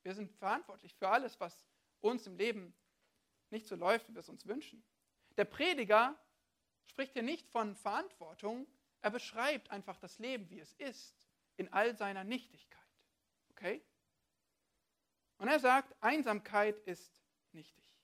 [0.04, 1.66] wir sind verantwortlich für alles, was
[2.02, 2.74] uns im Leben
[3.50, 4.84] nicht so läuft, wie wir es uns wünschen.
[5.38, 6.18] Der Prediger
[6.86, 8.68] spricht hier nicht von Verantwortung,
[9.02, 12.82] er beschreibt einfach das Leben, wie es ist, in all seiner Nichtigkeit.
[13.52, 13.84] Okay?
[15.38, 17.98] Und er sagt, Einsamkeit ist nichtig.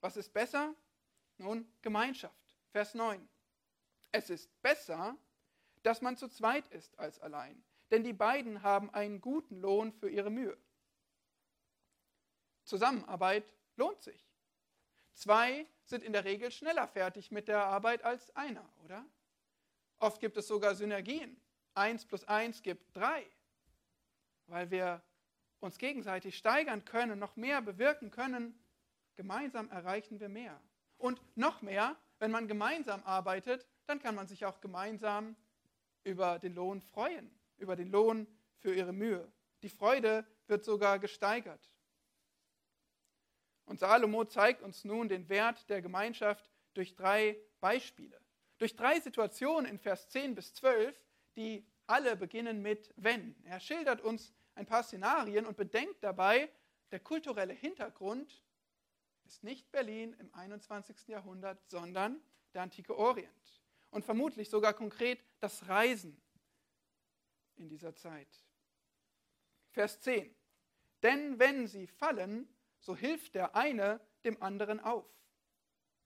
[0.00, 0.74] Was ist besser?
[1.38, 2.56] Nun, Gemeinschaft.
[2.70, 3.28] Vers 9.
[4.10, 5.16] Es ist besser,
[5.82, 10.08] dass man zu zweit ist als allein, denn die beiden haben einen guten Lohn für
[10.08, 10.56] ihre Mühe.
[12.64, 14.28] Zusammenarbeit lohnt sich.
[15.14, 19.04] Zwei sind in der Regel schneller fertig mit der Arbeit als einer, oder?
[19.98, 21.40] Oft gibt es sogar Synergien.
[21.74, 23.24] Eins plus eins gibt drei,
[24.46, 25.02] weil wir
[25.60, 28.58] uns gegenseitig steigern können, noch mehr bewirken können,
[29.14, 30.60] gemeinsam erreichen wir mehr.
[30.98, 35.36] Und noch mehr, wenn man gemeinsam arbeitet, dann kann man sich auch gemeinsam
[36.04, 38.26] über den Lohn freuen, über den Lohn
[38.58, 39.30] für ihre Mühe.
[39.62, 41.72] Die Freude wird sogar gesteigert.
[43.64, 48.20] Und Salomo zeigt uns nun den Wert der Gemeinschaft durch drei Beispiele.
[48.58, 50.96] Durch drei Situationen in Vers 10 bis 12,
[51.36, 53.36] die alle beginnen mit wenn.
[53.44, 56.50] Er schildert uns ein paar Szenarien und bedenkt dabei,
[56.90, 58.42] der kulturelle Hintergrund
[59.24, 61.08] ist nicht Berlin im 21.
[61.08, 62.20] Jahrhundert, sondern
[62.52, 63.61] der antike Orient.
[63.92, 66.20] Und vermutlich sogar konkret das Reisen
[67.56, 68.28] in dieser Zeit.
[69.70, 70.34] Vers 10.
[71.02, 72.48] Denn wenn sie fallen,
[72.80, 75.06] so hilft der eine dem anderen auf.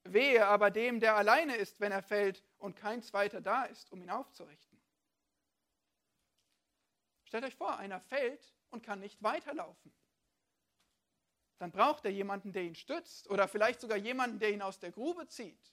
[0.02, 4.02] Wehe aber dem, der alleine ist, wenn er fällt und kein zweiter da ist, um
[4.02, 4.80] ihn aufzurichten.
[7.24, 9.92] Stellt euch vor, einer fällt und kann nicht weiterlaufen.
[11.58, 14.90] Dann braucht er jemanden, der ihn stützt oder vielleicht sogar jemanden, der ihn aus der
[14.90, 15.72] Grube zieht.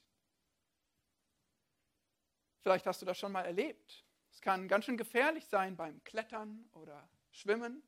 [2.64, 4.06] Vielleicht hast du das schon mal erlebt.
[4.32, 7.86] Es kann ganz schön gefährlich sein beim Klettern oder Schwimmen,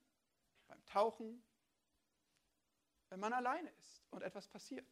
[0.68, 1.42] beim Tauchen.
[3.08, 4.86] wenn man alleine ist und etwas passiert.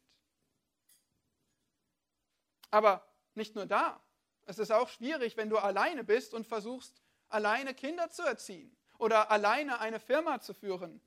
[2.71, 4.01] Aber nicht nur da.
[4.45, 9.29] Es ist auch schwierig, wenn du alleine bist und versuchst, alleine Kinder zu erziehen oder
[9.29, 10.99] alleine eine Firma zu führen.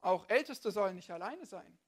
[0.00, 1.78] Auch Älteste sollen nicht alleine sein.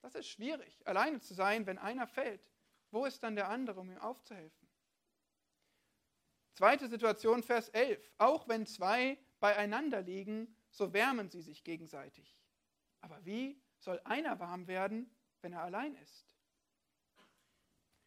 [0.00, 2.55] Das ist schwierig, alleine zu sein, wenn einer fällt.
[2.90, 4.68] Wo ist dann der andere, um ihm aufzuhelfen?
[6.54, 8.12] Zweite Situation, Vers 11.
[8.18, 12.42] Auch wenn zwei beieinander liegen, so wärmen sie sich gegenseitig.
[13.00, 16.34] Aber wie soll einer warm werden, wenn er allein ist?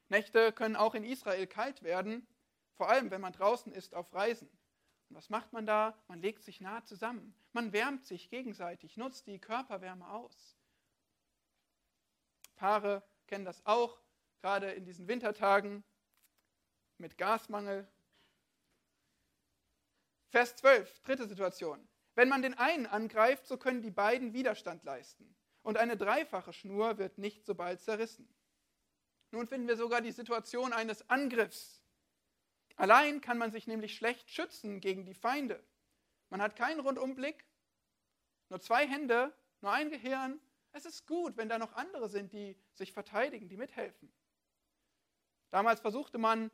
[0.08, 2.28] Nächte können auch in Israel kalt werden,
[2.74, 4.50] vor allem wenn man draußen ist auf Reisen.
[5.10, 5.96] Und was macht man da?
[6.08, 7.36] Man legt sich nah zusammen.
[7.54, 10.58] Man wärmt sich gegenseitig, nutzt die Körperwärme aus.
[12.56, 14.00] Paare kennen das auch,
[14.42, 15.84] gerade in diesen Wintertagen
[16.98, 17.88] mit Gasmangel.
[20.30, 21.88] Vers 12, dritte Situation.
[22.16, 25.36] Wenn man den einen angreift, so können die beiden Widerstand leisten.
[25.64, 28.28] Und eine dreifache Schnur wird nicht so bald zerrissen.
[29.32, 31.82] Nun finden wir sogar die Situation eines Angriffs.
[32.76, 35.64] Allein kann man sich nämlich schlecht schützen gegen die Feinde.
[36.30, 37.46] Man hat keinen Rundumblick,
[38.50, 40.40] nur zwei Hände, nur ein Gehirn.
[40.72, 44.12] Es ist gut, wenn da noch andere sind, die sich verteidigen, die mithelfen.
[45.50, 46.52] Damals versuchte man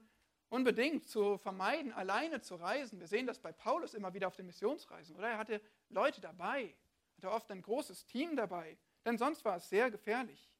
[0.50, 3.00] unbedingt zu vermeiden, alleine zu reisen.
[3.00, 5.30] Wir sehen das bei Paulus immer wieder auf den Missionsreisen, oder?
[5.30, 6.76] Er hatte Leute dabei,
[7.18, 10.52] hatte oft ein großes Team dabei, denn sonst war es sehr gefährlich.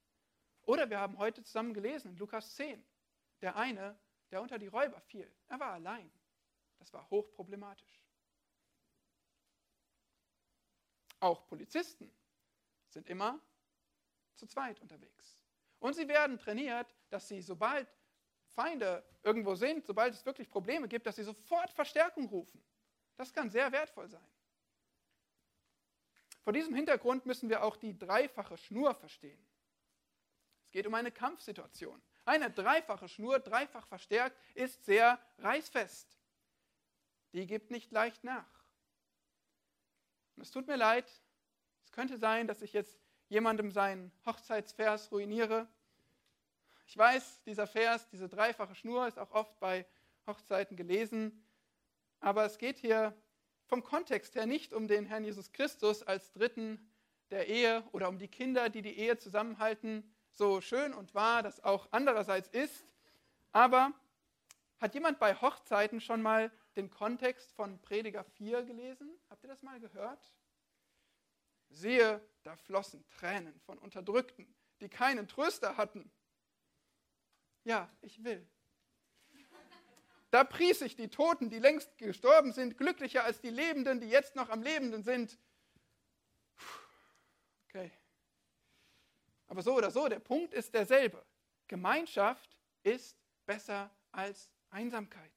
[0.64, 2.84] Oder wir haben heute zusammen gelesen in Lukas 10,
[3.42, 3.98] der eine,
[4.32, 6.12] der unter die Räuber fiel, er war allein.
[6.80, 8.02] Das war hochproblematisch.
[11.20, 12.12] Auch Polizisten
[12.90, 13.40] sind immer
[14.36, 15.44] zu zweit unterwegs.
[15.80, 17.88] Und sie werden trainiert, dass sie, sobald
[18.56, 22.64] Feinde irgendwo sind, sobald es wirklich Probleme gibt, dass sie sofort Verstärkung rufen.
[23.18, 24.28] Das kann sehr wertvoll sein.
[26.44, 29.46] Vor diesem Hintergrund müssen wir auch die dreifache Schnur verstehen
[30.76, 32.02] geht um eine Kampfsituation.
[32.26, 36.20] Eine dreifache Schnur, dreifach verstärkt, ist sehr reißfest.
[37.32, 38.66] Die gibt nicht leicht nach.
[40.36, 41.10] Und es tut mir leid,
[41.86, 43.00] es könnte sein, dass ich jetzt
[43.30, 45.66] jemandem seinen Hochzeitsvers ruiniere.
[46.86, 49.86] Ich weiß, dieser Vers, diese dreifache Schnur ist auch oft bei
[50.28, 51.46] Hochzeiten gelesen,
[52.20, 53.16] aber es geht hier
[53.66, 56.92] vom Kontext her nicht um den Herrn Jesus Christus als Dritten
[57.32, 61.64] der Ehe oder um die Kinder, die die Ehe zusammenhalten, so schön und wahr das
[61.64, 62.86] auch andererseits ist.
[63.52, 63.92] Aber
[64.80, 69.10] hat jemand bei Hochzeiten schon mal den Kontext von Prediger 4 gelesen?
[69.30, 70.32] Habt ihr das mal gehört?
[71.70, 76.12] Siehe, da flossen Tränen von Unterdrückten, die keinen Tröster hatten.
[77.66, 78.48] Ja, ich will.
[80.30, 84.36] Da pries ich die Toten, die längst gestorben sind, glücklicher als die Lebenden, die jetzt
[84.36, 85.38] noch am Lebenden sind.
[87.68, 87.92] Okay.
[89.48, 91.26] Aber so oder so, der Punkt ist derselbe.
[91.68, 95.32] Gemeinschaft ist besser als Einsamkeit.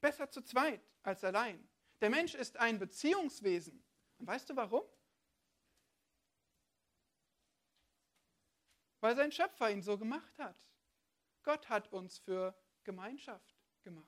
[0.00, 1.68] Besser zu zweit als allein.
[2.00, 3.82] Der Mensch ist ein Beziehungswesen.
[4.18, 4.84] Und weißt du warum?
[9.00, 10.69] Weil sein Schöpfer ihn so gemacht hat.
[11.42, 14.06] Gott hat uns für Gemeinschaft gemacht.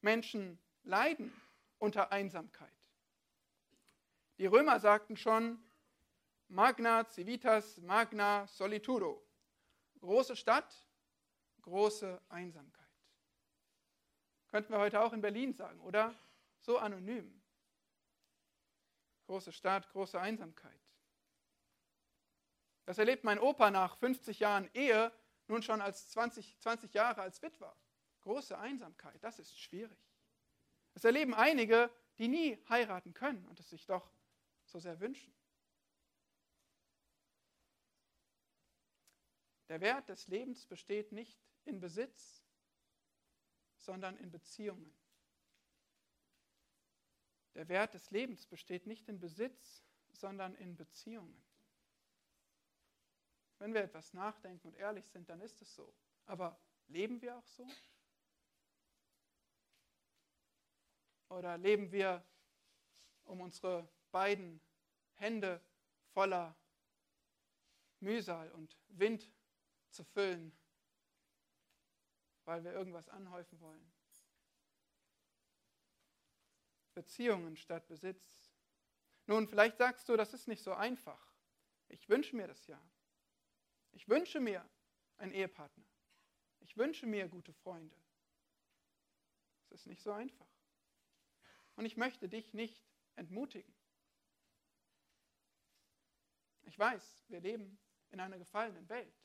[0.00, 1.32] Menschen leiden
[1.78, 2.72] unter Einsamkeit.
[4.38, 5.62] Die Römer sagten schon,
[6.48, 9.22] Magna Civitas Magna Solitudo.
[10.00, 10.86] Große Stadt,
[11.62, 12.86] große Einsamkeit.
[14.48, 16.14] Könnten wir heute auch in Berlin sagen, oder?
[16.60, 17.42] So anonym.
[19.26, 20.87] Große Stadt, große Einsamkeit.
[22.88, 25.12] Das erlebt mein Opa nach 50 Jahren Ehe
[25.46, 27.76] nun schon als 20, 20 Jahre als Witwer.
[28.22, 29.98] Große Einsamkeit, das ist schwierig.
[30.94, 34.10] Das erleben einige, die nie heiraten können und es sich doch
[34.64, 35.34] so sehr wünschen.
[39.68, 42.42] Der Wert des Lebens besteht nicht in Besitz,
[43.76, 44.96] sondern in Beziehungen.
[47.52, 51.47] Der Wert des Lebens besteht nicht in Besitz, sondern in Beziehungen.
[53.58, 55.92] Wenn wir etwas nachdenken und ehrlich sind, dann ist es so.
[56.26, 57.66] Aber leben wir auch so?
[61.28, 62.24] Oder leben wir
[63.24, 64.60] um unsere beiden
[65.14, 65.60] Hände
[66.12, 66.56] voller
[68.00, 69.28] Mühsal und Wind
[69.90, 70.56] zu füllen,
[72.44, 73.92] weil wir irgendwas anhäufen wollen.
[76.94, 78.50] Beziehungen statt Besitz.
[79.26, 81.32] Nun, vielleicht sagst du, das ist nicht so einfach.
[81.88, 82.80] Ich wünsche mir das ja.
[83.92, 84.68] Ich wünsche mir
[85.16, 85.84] einen Ehepartner.
[86.60, 87.96] Ich wünsche mir gute Freunde.
[89.70, 90.48] Es ist nicht so einfach.
[91.76, 92.82] Und ich möchte dich nicht
[93.16, 93.74] entmutigen.
[96.62, 97.78] Ich weiß, wir leben
[98.10, 99.16] in einer gefallenen Welt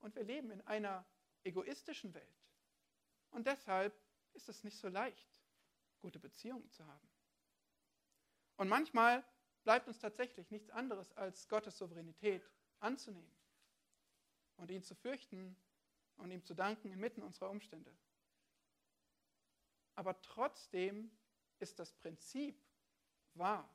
[0.00, 1.06] und wir leben in einer
[1.44, 2.42] egoistischen Welt.
[3.30, 3.98] Und deshalb
[4.32, 5.40] ist es nicht so leicht,
[6.00, 7.08] gute Beziehungen zu haben.
[8.56, 9.24] Und manchmal
[9.64, 12.48] bleibt uns tatsächlich nichts anderes als Gottes Souveränität
[12.80, 13.37] anzunehmen
[14.58, 15.56] und ihn zu fürchten
[16.16, 17.96] und ihm zu danken inmitten unserer Umstände.
[19.94, 21.10] Aber trotzdem
[21.58, 22.60] ist das Prinzip
[23.34, 23.68] wahr.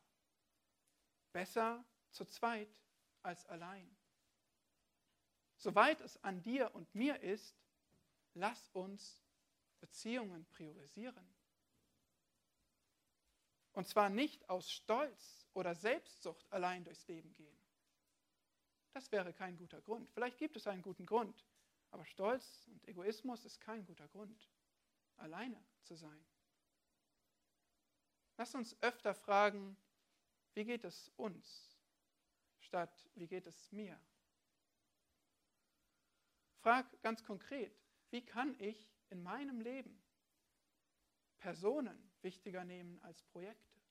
[1.31, 2.69] Besser zu zweit
[3.23, 3.89] als allein.
[5.57, 7.55] Soweit es an dir und mir ist,
[8.34, 9.19] lass uns
[9.79, 11.34] Beziehungen priorisieren.
[13.73, 17.62] Und zwar nicht aus Stolz oder Selbstsucht allein durchs Leben gehen.
[18.94, 20.10] Das wäre kein guter Grund.
[20.12, 21.46] Vielleicht gibt es einen guten Grund,
[21.91, 24.50] aber Stolz und Egoismus ist kein guter Grund,
[25.18, 26.26] alleine zu sein.
[28.38, 29.78] Lass uns öfter fragen,
[30.54, 31.78] wie geht es uns,
[32.60, 34.00] statt wie geht es mir?
[36.62, 37.76] Frag ganz konkret,
[38.12, 40.02] wie kann ich in meinem Leben
[41.39, 43.82] Personen wichtiger nehmen als Projekte,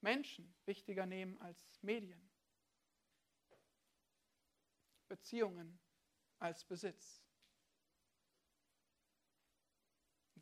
[0.00, 2.25] Menschen wichtiger nehmen als Medien,
[5.08, 5.78] Beziehungen
[6.38, 7.26] als Besitz.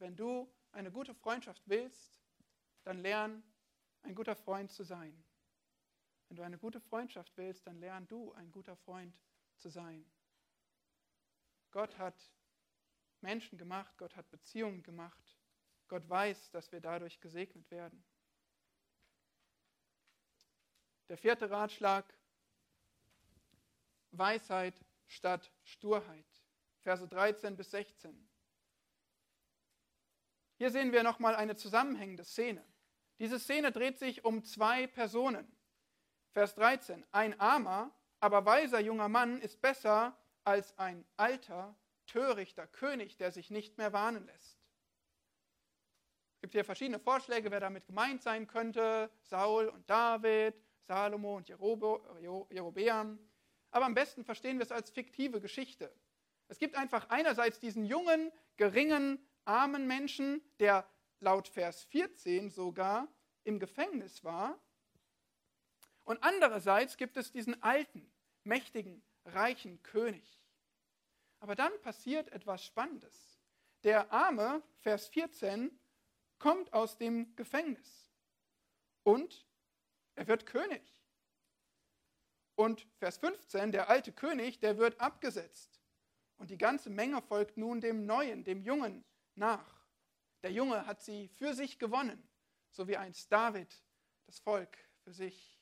[0.04, 2.20] wenn du eine gute Freundschaft willst,
[2.82, 3.42] dann lern
[4.02, 5.24] ein guter Freund zu sein.
[6.28, 9.16] Wenn du eine gute Freundschaft willst, dann lern du ein guter Freund
[9.56, 10.04] zu sein.
[11.70, 12.30] Gott hat
[13.20, 15.38] Menschen gemacht, Gott hat Beziehungen gemacht.
[15.88, 18.04] Gott weiß, dass wir dadurch gesegnet werden.
[21.08, 22.12] Der vierte Ratschlag,
[24.18, 26.26] Weisheit statt Sturheit.
[26.80, 28.28] Verse 13 bis 16.
[30.56, 32.64] Hier sehen wir nochmal eine zusammenhängende Szene.
[33.18, 35.50] Diese Szene dreht sich um zwei Personen.
[36.32, 37.04] Vers 13.
[37.12, 43.50] Ein armer, aber weiser junger Mann ist besser als ein alter, törichter König, der sich
[43.50, 44.58] nicht mehr warnen lässt.
[46.34, 49.10] Es gibt hier verschiedene Vorschläge, wer damit gemeint sein könnte.
[49.22, 53.18] Saul und David, Salomo und Jerobeam.
[53.74, 55.92] Aber am besten verstehen wir es als fiktive Geschichte.
[56.46, 63.08] Es gibt einfach einerseits diesen jungen, geringen, armen Menschen, der laut Vers 14 sogar
[63.42, 64.60] im Gefängnis war.
[66.04, 68.08] Und andererseits gibt es diesen alten,
[68.44, 70.40] mächtigen, reichen König.
[71.40, 73.40] Aber dann passiert etwas Spannendes.
[73.82, 75.76] Der Arme, Vers 14,
[76.38, 78.12] kommt aus dem Gefängnis
[79.02, 79.44] und
[80.14, 80.93] er wird König.
[82.56, 85.80] Und Vers 15, der alte König, der wird abgesetzt.
[86.36, 89.84] Und die ganze Menge folgt nun dem Neuen, dem Jungen nach.
[90.42, 92.28] Der Junge hat sie für sich gewonnen,
[92.70, 93.82] so wie einst David
[94.26, 95.60] das Volk für sich.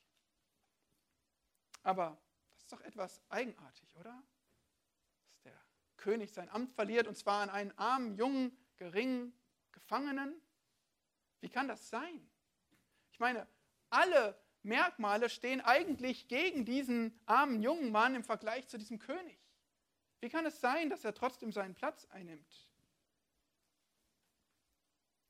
[1.83, 2.21] Aber
[2.53, 4.23] das ist doch etwas eigenartig, oder?
[6.03, 9.33] König sein Amt verliert, und zwar an einen armen, jungen, geringen
[9.71, 10.35] Gefangenen?
[11.39, 12.29] Wie kann das sein?
[13.11, 13.47] Ich meine,
[13.89, 19.37] alle Merkmale stehen eigentlich gegen diesen armen jungen Mann im Vergleich zu diesem König.
[20.21, 22.67] Wie kann es sein, dass er trotzdem seinen Platz einnimmt?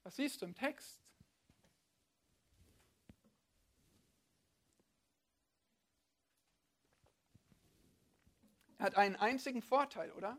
[0.04, 1.02] Was siehst du im Text?
[8.78, 10.38] Er hat einen einzigen Vorteil, oder?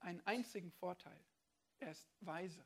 [0.00, 1.18] einen einzigen Vorteil.
[1.78, 2.64] Er ist weise.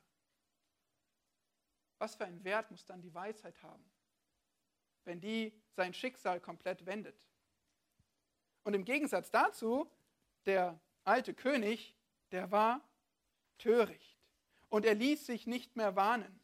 [1.97, 3.83] Was für einen Wert muss dann die Weisheit haben,
[5.05, 7.27] wenn die sein Schicksal komplett wendet?
[8.63, 9.91] Und im Gegensatz dazu,
[10.45, 11.95] der alte König,
[12.31, 12.81] der war
[13.57, 14.19] töricht
[14.69, 16.39] und er ließ sich nicht mehr warnen.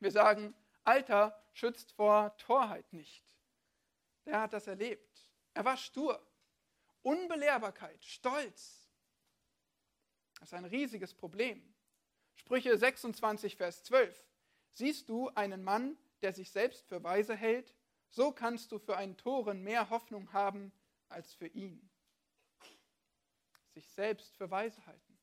[0.00, 0.54] Wir sagen,
[0.84, 3.24] Alter schützt vor Torheit nicht.
[4.24, 5.30] Der hat das erlebt.
[5.54, 6.24] Er war stur.
[7.02, 8.82] Unbelehrbarkeit, Stolz,
[10.42, 11.62] das ist ein riesiges Problem.
[12.34, 14.26] Sprüche 26, Vers 12.
[14.72, 17.74] Siehst du einen Mann, der sich selbst für weise hält,
[18.08, 20.72] so kannst du für einen Toren mehr Hoffnung haben
[21.08, 21.90] als für ihn.
[23.74, 25.18] Sich selbst für weise halten.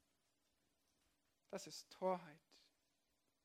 [1.52, 2.40] Das ist Torheit.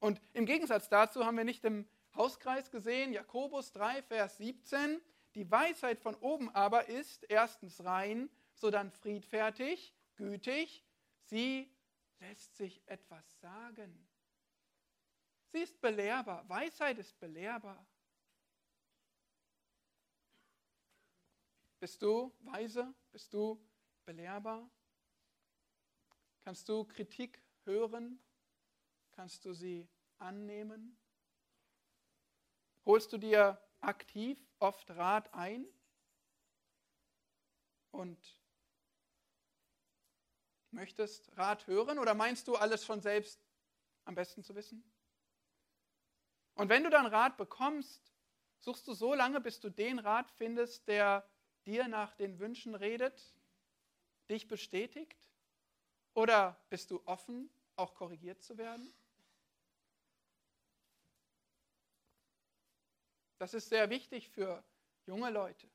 [0.00, 5.00] Und im Gegensatz dazu haben wir nicht im Hauskreis gesehen, Jakobus 3, Vers 17,
[5.34, 10.84] die Weisheit von oben aber ist erstens rein, sodann friedfertig, gütig,
[11.24, 11.74] Sie
[12.20, 14.06] lässt sich etwas sagen.
[15.54, 16.48] Sie ist belehrbar.
[16.48, 17.86] Weisheit ist belehrbar.
[21.78, 22.92] Bist du weise?
[23.12, 23.64] Bist du
[24.04, 24.68] belehrbar?
[26.42, 28.18] Kannst du Kritik hören?
[29.12, 29.88] Kannst du sie
[30.18, 30.98] annehmen?
[32.84, 35.68] Holst du dir aktiv oft Rat ein
[37.92, 38.40] und
[40.72, 43.40] möchtest Rat hören oder meinst du alles schon selbst
[44.04, 44.93] am besten zu wissen?
[46.54, 48.12] Und wenn du dann Rat bekommst,
[48.60, 51.28] suchst du so lange, bis du den Rat findest, der
[51.66, 53.34] dir nach den Wünschen redet,
[54.30, 55.18] dich bestätigt?
[56.14, 58.92] Oder bist du offen, auch korrigiert zu werden?
[63.38, 64.62] Das ist sehr wichtig für
[65.06, 65.68] junge Leute,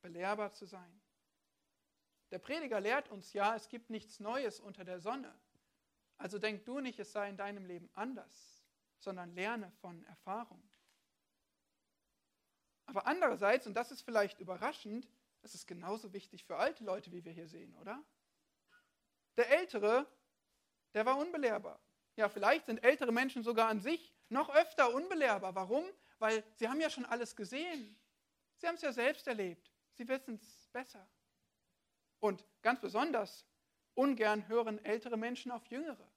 [0.00, 1.00] belehrbar zu sein.
[2.30, 5.34] Der Prediger lehrt uns ja, es gibt nichts Neues unter der Sonne.
[6.16, 8.59] Also denk du nicht, es sei in deinem Leben anders,
[9.00, 10.62] sondern lerne von Erfahrung.
[12.86, 15.08] Aber andererseits, und das ist vielleicht überraschend,
[15.42, 18.02] es ist genauso wichtig für alte Leute, wie wir hier sehen, oder?
[19.36, 20.06] Der Ältere,
[20.94, 21.80] der war unbelehrbar.
[22.16, 25.54] Ja, vielleicht sind ältere Menschen sogar an sich noch öfter unbelehrbar.
[25.54, 25.84] Warum?
[26.18, 27.98] Weil sie haben ja schon alles gesehen.
[28.56, 29.70] Sie haben es ja selbst erlebt.
[29.92, 31.08] Sie wissen es besser.
[32.18, 33.46] Und ganz besonders,
[33.94, 36.09] ungern hören ältere Menschen auf jüngere.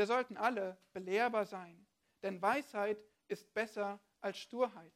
[0.00, 1.86] Wir sollten alle belehrbar sein,
[2.22, 2.96] denn Weisheit
[3.28, 4.94] ist besser als Sturheit.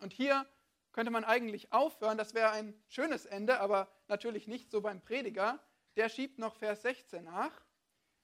[0.00, 0.46] Und hier
[0.92, 5.62] könnte man eigentlich aufhören, das wäre ein schönes Ende, aber natürlich nicht so beim Prediger.
[5.96, 7.66] Der schiebt noch Vers 16 nach,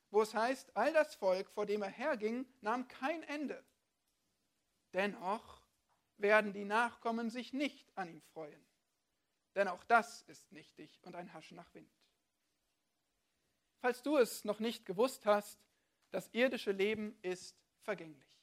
[0.09, 3.63] wo es heißt, all das Volk, vor dem er herging, nahm kein Ende.
[4.95, 5.61] Dennoch
[6.17, 8.65] werden die Nachkommen sich nicht an ihm freuen,
[9.55, 11.93] denn auch das ist nichtig und ein Haschen nach Wind.
[13.85, 15.61] Falls du es noch nicht gewusst hast,
[16.11, 18.41] das irdische Leben ist vergänglich.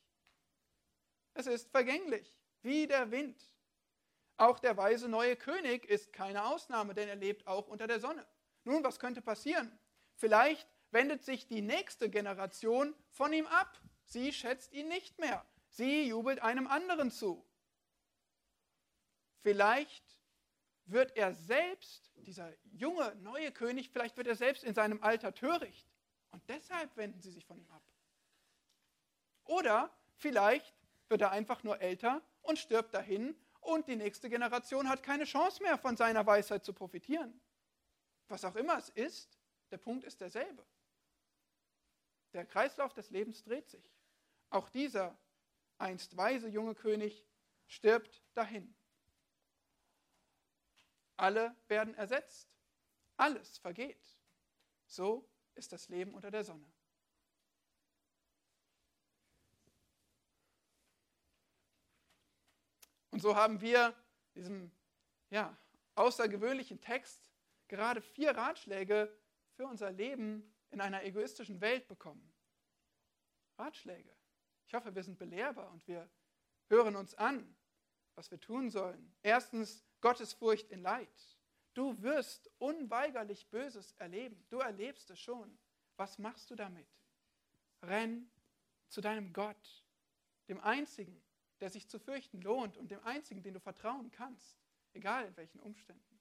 [1.34, 3.52] Es ist vergänglich wie der Wind.
[4.38, 8.24] Auch der weise neue König ist keine Ausnahme, denn er lebt auch unter der Sonne.
[8.66, 9.76] Nun, was könnte passieren?
[10.14, 13.82] Vielleicht wendet sich die nächste Generation von ihm ab.
[14.04, 15.44] Sie schätzt ihn nicht mehr.
[15.70, 17.44] Sie jubelt einem anderen zu.
[19.40, 20.21] Vielleicht
[20.92, 25.88] wird er selbst, dieser junge, neue König, vielleicht wird er selbst in seinem Alter töricht.
[26.32, 27.84] Und deshalb wenden sie sich von ihm ab.
[29.46, 30.74] Oder vielleicht
[31.10, 35.62] wird er einfach nur älter und stirbt dahin und die nächste Generation hat keine Chance
[35.62, 37.40] mehr von seiner Weisheit zu profitieren.
[38.28, 39.38] Was auch immer es ist,
[39.72, 40.66] der Punkt ist derselbe.
[42.34, 43.94] Der Kreislauf des Lebens dreht sich.
[44.50, 45.18] Auch dieser
[45.78, 47.26] einst weise junge König
[47.68, 48.74] stirbt dahin.
[51.22, 52.50] Alle werden ersetzt.
[53.16, 54.18] Alles vergeht.
[54.88, 56.66] So ist das Leben unter der Sonne.
[63.12, 63.96] Und so haben wir
[64.34, 64.72] diesem
[65.30, 65.56] ja,
[65.94, 67.30] außergewöhnlichen Text
[67.68, 69.16] gerade vier Ratschläge
[69.54, 72.34] für unser Leben in einer egoistischen Welt bekommen.
[73.60, 74.12] Ratschläge.
[74.66, 76.10] Ich hoffe, wir sind belehrbar und wir
[76.68, 77.56] hören uns an,
[78.16, 79.14] was wir tun sollen.
[79.22, 81.38] Erstens, Gottesfurcht in Leid.
[81.74, 84.44] Du wirst unweigerlich Böses erleben.
[84.50, 85.58] Du erlebst es schon.
[85.96, 86.88] Was machst du damit?
[87.84, 88.30] Renn
[88.90, 89.86] zu deinem Gott,
[90.50, 91.22] dem Einzigen,
[91.62, 94.58] der sich zu fürchten lohnt und dem einzigen, den du vertrauen kannst,
[94.94, 96.20] egal in welchen Umständen.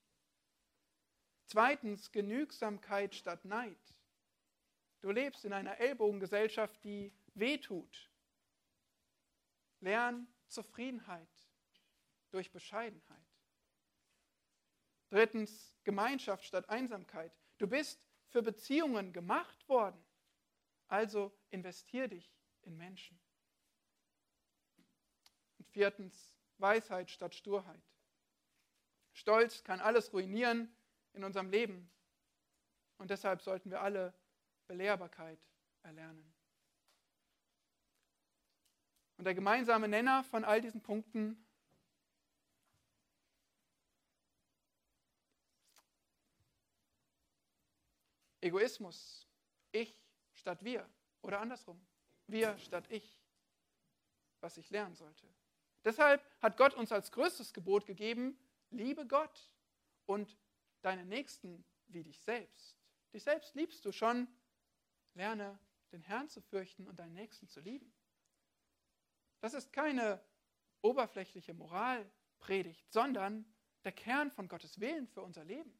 [1.46, 3.94] Zweitens, Genügsamkeit statt Neid.
[5.00, 8.10] Du lebst in einer Ellbogengesellschaft, die wehtut.
[9.80, 11.28] Lern Zufriedenheit
[12.30, 13.19] durch Bescheidenheit.
[15.10, 17.32] Drittens, Gemeinschaft statt Einsamkeit.
[17.58, 20.02] Du bist für Beziehungen gemacht worden.
[20.88, 22.32] Also investier dich
[22.62, 23.20] in Menschen.
[25.70, 27.82] Viertens, Weisheit statt Sturheit.
[29.12, 30.74] Stolz kann alles ruinieren
[31.12, 31.90] in unserem Leben.
[32.98, 34.14] Und deshalb sollten wir alle
[34.66, 35.40] Belehrbarkeit
[35.82, 36.32] erlernen.
[39.16, 41.46] Und der gemeinsame Nenner von all diesen Punkten
[48.40, 49.26] Egoismus,
[49.72, 49.94] ich
[50.32, 50.88] statt wir
[51.22, 51.80] oder andersrum,
[52.26, 53.20] wir statt ich,
[54.40, 55.28] was ich lernen sollte.
[55.84, 58.38] Deshalb hat Gott uns als größtes Gebot gegeben,
[58.70, 59.50] liebe Gott
[60.06, 60.38] und
[60.82, 62.76] deine Nächsten wie dich selbst.
[63.12, 64.28] Dich selbst liebst du schon,
[65.14, 65.58] lerne
[65.92, 67.92] den Herrn zu fürchten und deinen Nächsten zu lieben.
[69.40, 70.22] Das ist keine
[70.82, 73.44] oberflächliche Moralpredigt, sondern
[73.84, 75.78] der Kern von Gottes Willen für unser Leben.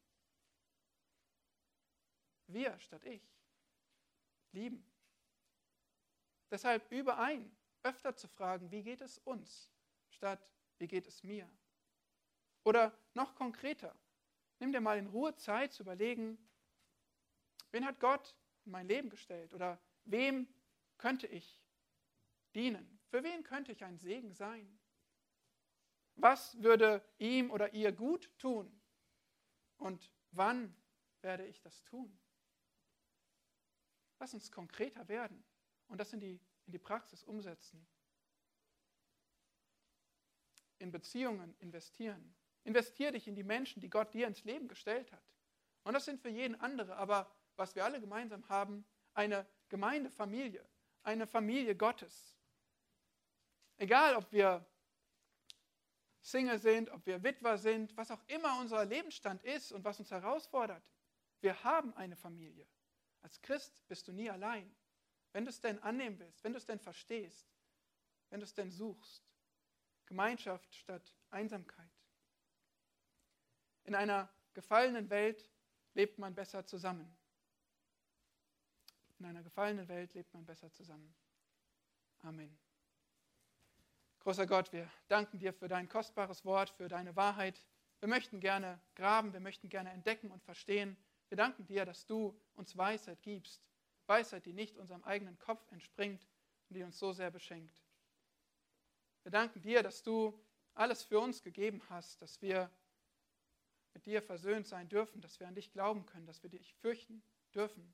[2.53, 3.23] Wir statt ich
[4.51, 4.85] lieben.
[6.49, 9.71] Deshalb überein, öfter zu fragen, wie geht es uns?
[10.11, 10.47] statt
[10.77, 11.49] wie geht es mir?
[12.63, 13.95] Oder noch konkreter,
[14.59, 16.37] nimm dir mal in Ruhe Zeit zu überlegen,
[17.71, 18.35] wen hat Gott
[18.65, 20.47] in mein Leben gestellt oder wem
[20.97, 21.59] könnte ich
[22.53, 22.99] dienen?
[23.09, 24.79] Für wen könnte ich ein Segen sein?
[26.15, 28.79] Was würde ihm oder ihr gut tun?
[29.77, 30.75] Und wann
[31.21, 32.20] werde ich das tun?
[34.21, 35.43] Lass uns konkreter werden
[35.87, 37.83] und das in die, in die Praxis umsetzen.
[40.77, 42.35] In Beziehungen investieren.
[42.63, 45.23] Investier dich in die Menschen, die Gott dir ins Leben gestellt hat.
[45.83, 50.63] Und das sind für jeden andere, aber was wir alle gemeinsam haben, eine Gemeindefamilie,
[51.01, 52.37] eine Familie Gottes.
[53.77, 54.63] Egal, ob wir
[56.21, 60.11] Single sind, ob wir Witwer sind, was auch immer unser Lebensstand ist und was uns
[60.11, 60.83] herausfordert,
[61.39, 62.67] wir haben eine Familie.
[63.21, 64.73] Als Christ bist du nie allein.
[65.33, 67.47] Wenn du es denn annehmen willst, wenn du es denn verstehst,
[68.29, 69.23] wenn du es denn suchst.
[70.05, 71.89] Gemeinschaft statt Einsamkeit.
[73.85, 75.49] In einer gefallenen Welt
[75.93, 77.17] lebt man besser zusammen.
[79.19, 81.13] In einer gefallenen Welt lebt man besser zusammen.
[82.23, 82.57] Amen.
[84.19, 87.63] Großer Gott, wir danken dir für dein kostbares Wort, für deine Wahrheit.
[87.99, 90.97] Wir möchten gerne graben, wir möchten gerne entdecken und verstehen.
[91.31, 93.63] Wir danken dir, dass du uns Weisheit gibst.
[94.05, 96.27] Weisheit, die nicht unserem eigenen Kopf entspringt
[96.67, 97.81] und die uns so sehr beschenkt.
[99.23, 100.37] Wir danken dir, dass du
[100.73, 102.69] alles für uns gegeben hast, dass wir
[103.93, 107.23] mit dir versöhnt sein dürfen, dass wir an dich glauben können, dass wir dich fürchten
[107.55, 107.93] dürfen,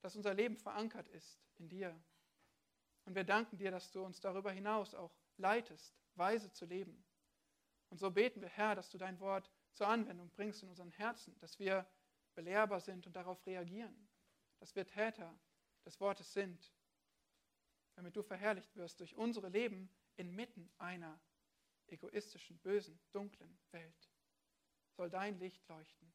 [0.00, 2.00] dass unser Leben verankert ist in dir.
[3.04, 7.04] Und wir danken dir, dass du uns darüber hinaus auch leitest, weise zu leben.
[7.88, 11.36] Und so beten wir, Herr, dass du dein Wort zur Anwendung bringst in unseren Herzen,
[11.40, 11.84] dass wir
[12.40, 14.08] belehrbar sind und darauf reagieren,
[14.60, 15.38] dass wir Täter
[15.84, 16.72] des Wortes sind,
[17.96, 21.20] damit du verherrlicht wirst durch unsere Leben inmitten einer
[21.86, 24.10] egoistischen, bösen, dunklen Welt.
[24.96, 26.10] Soll dein Licht leuchten.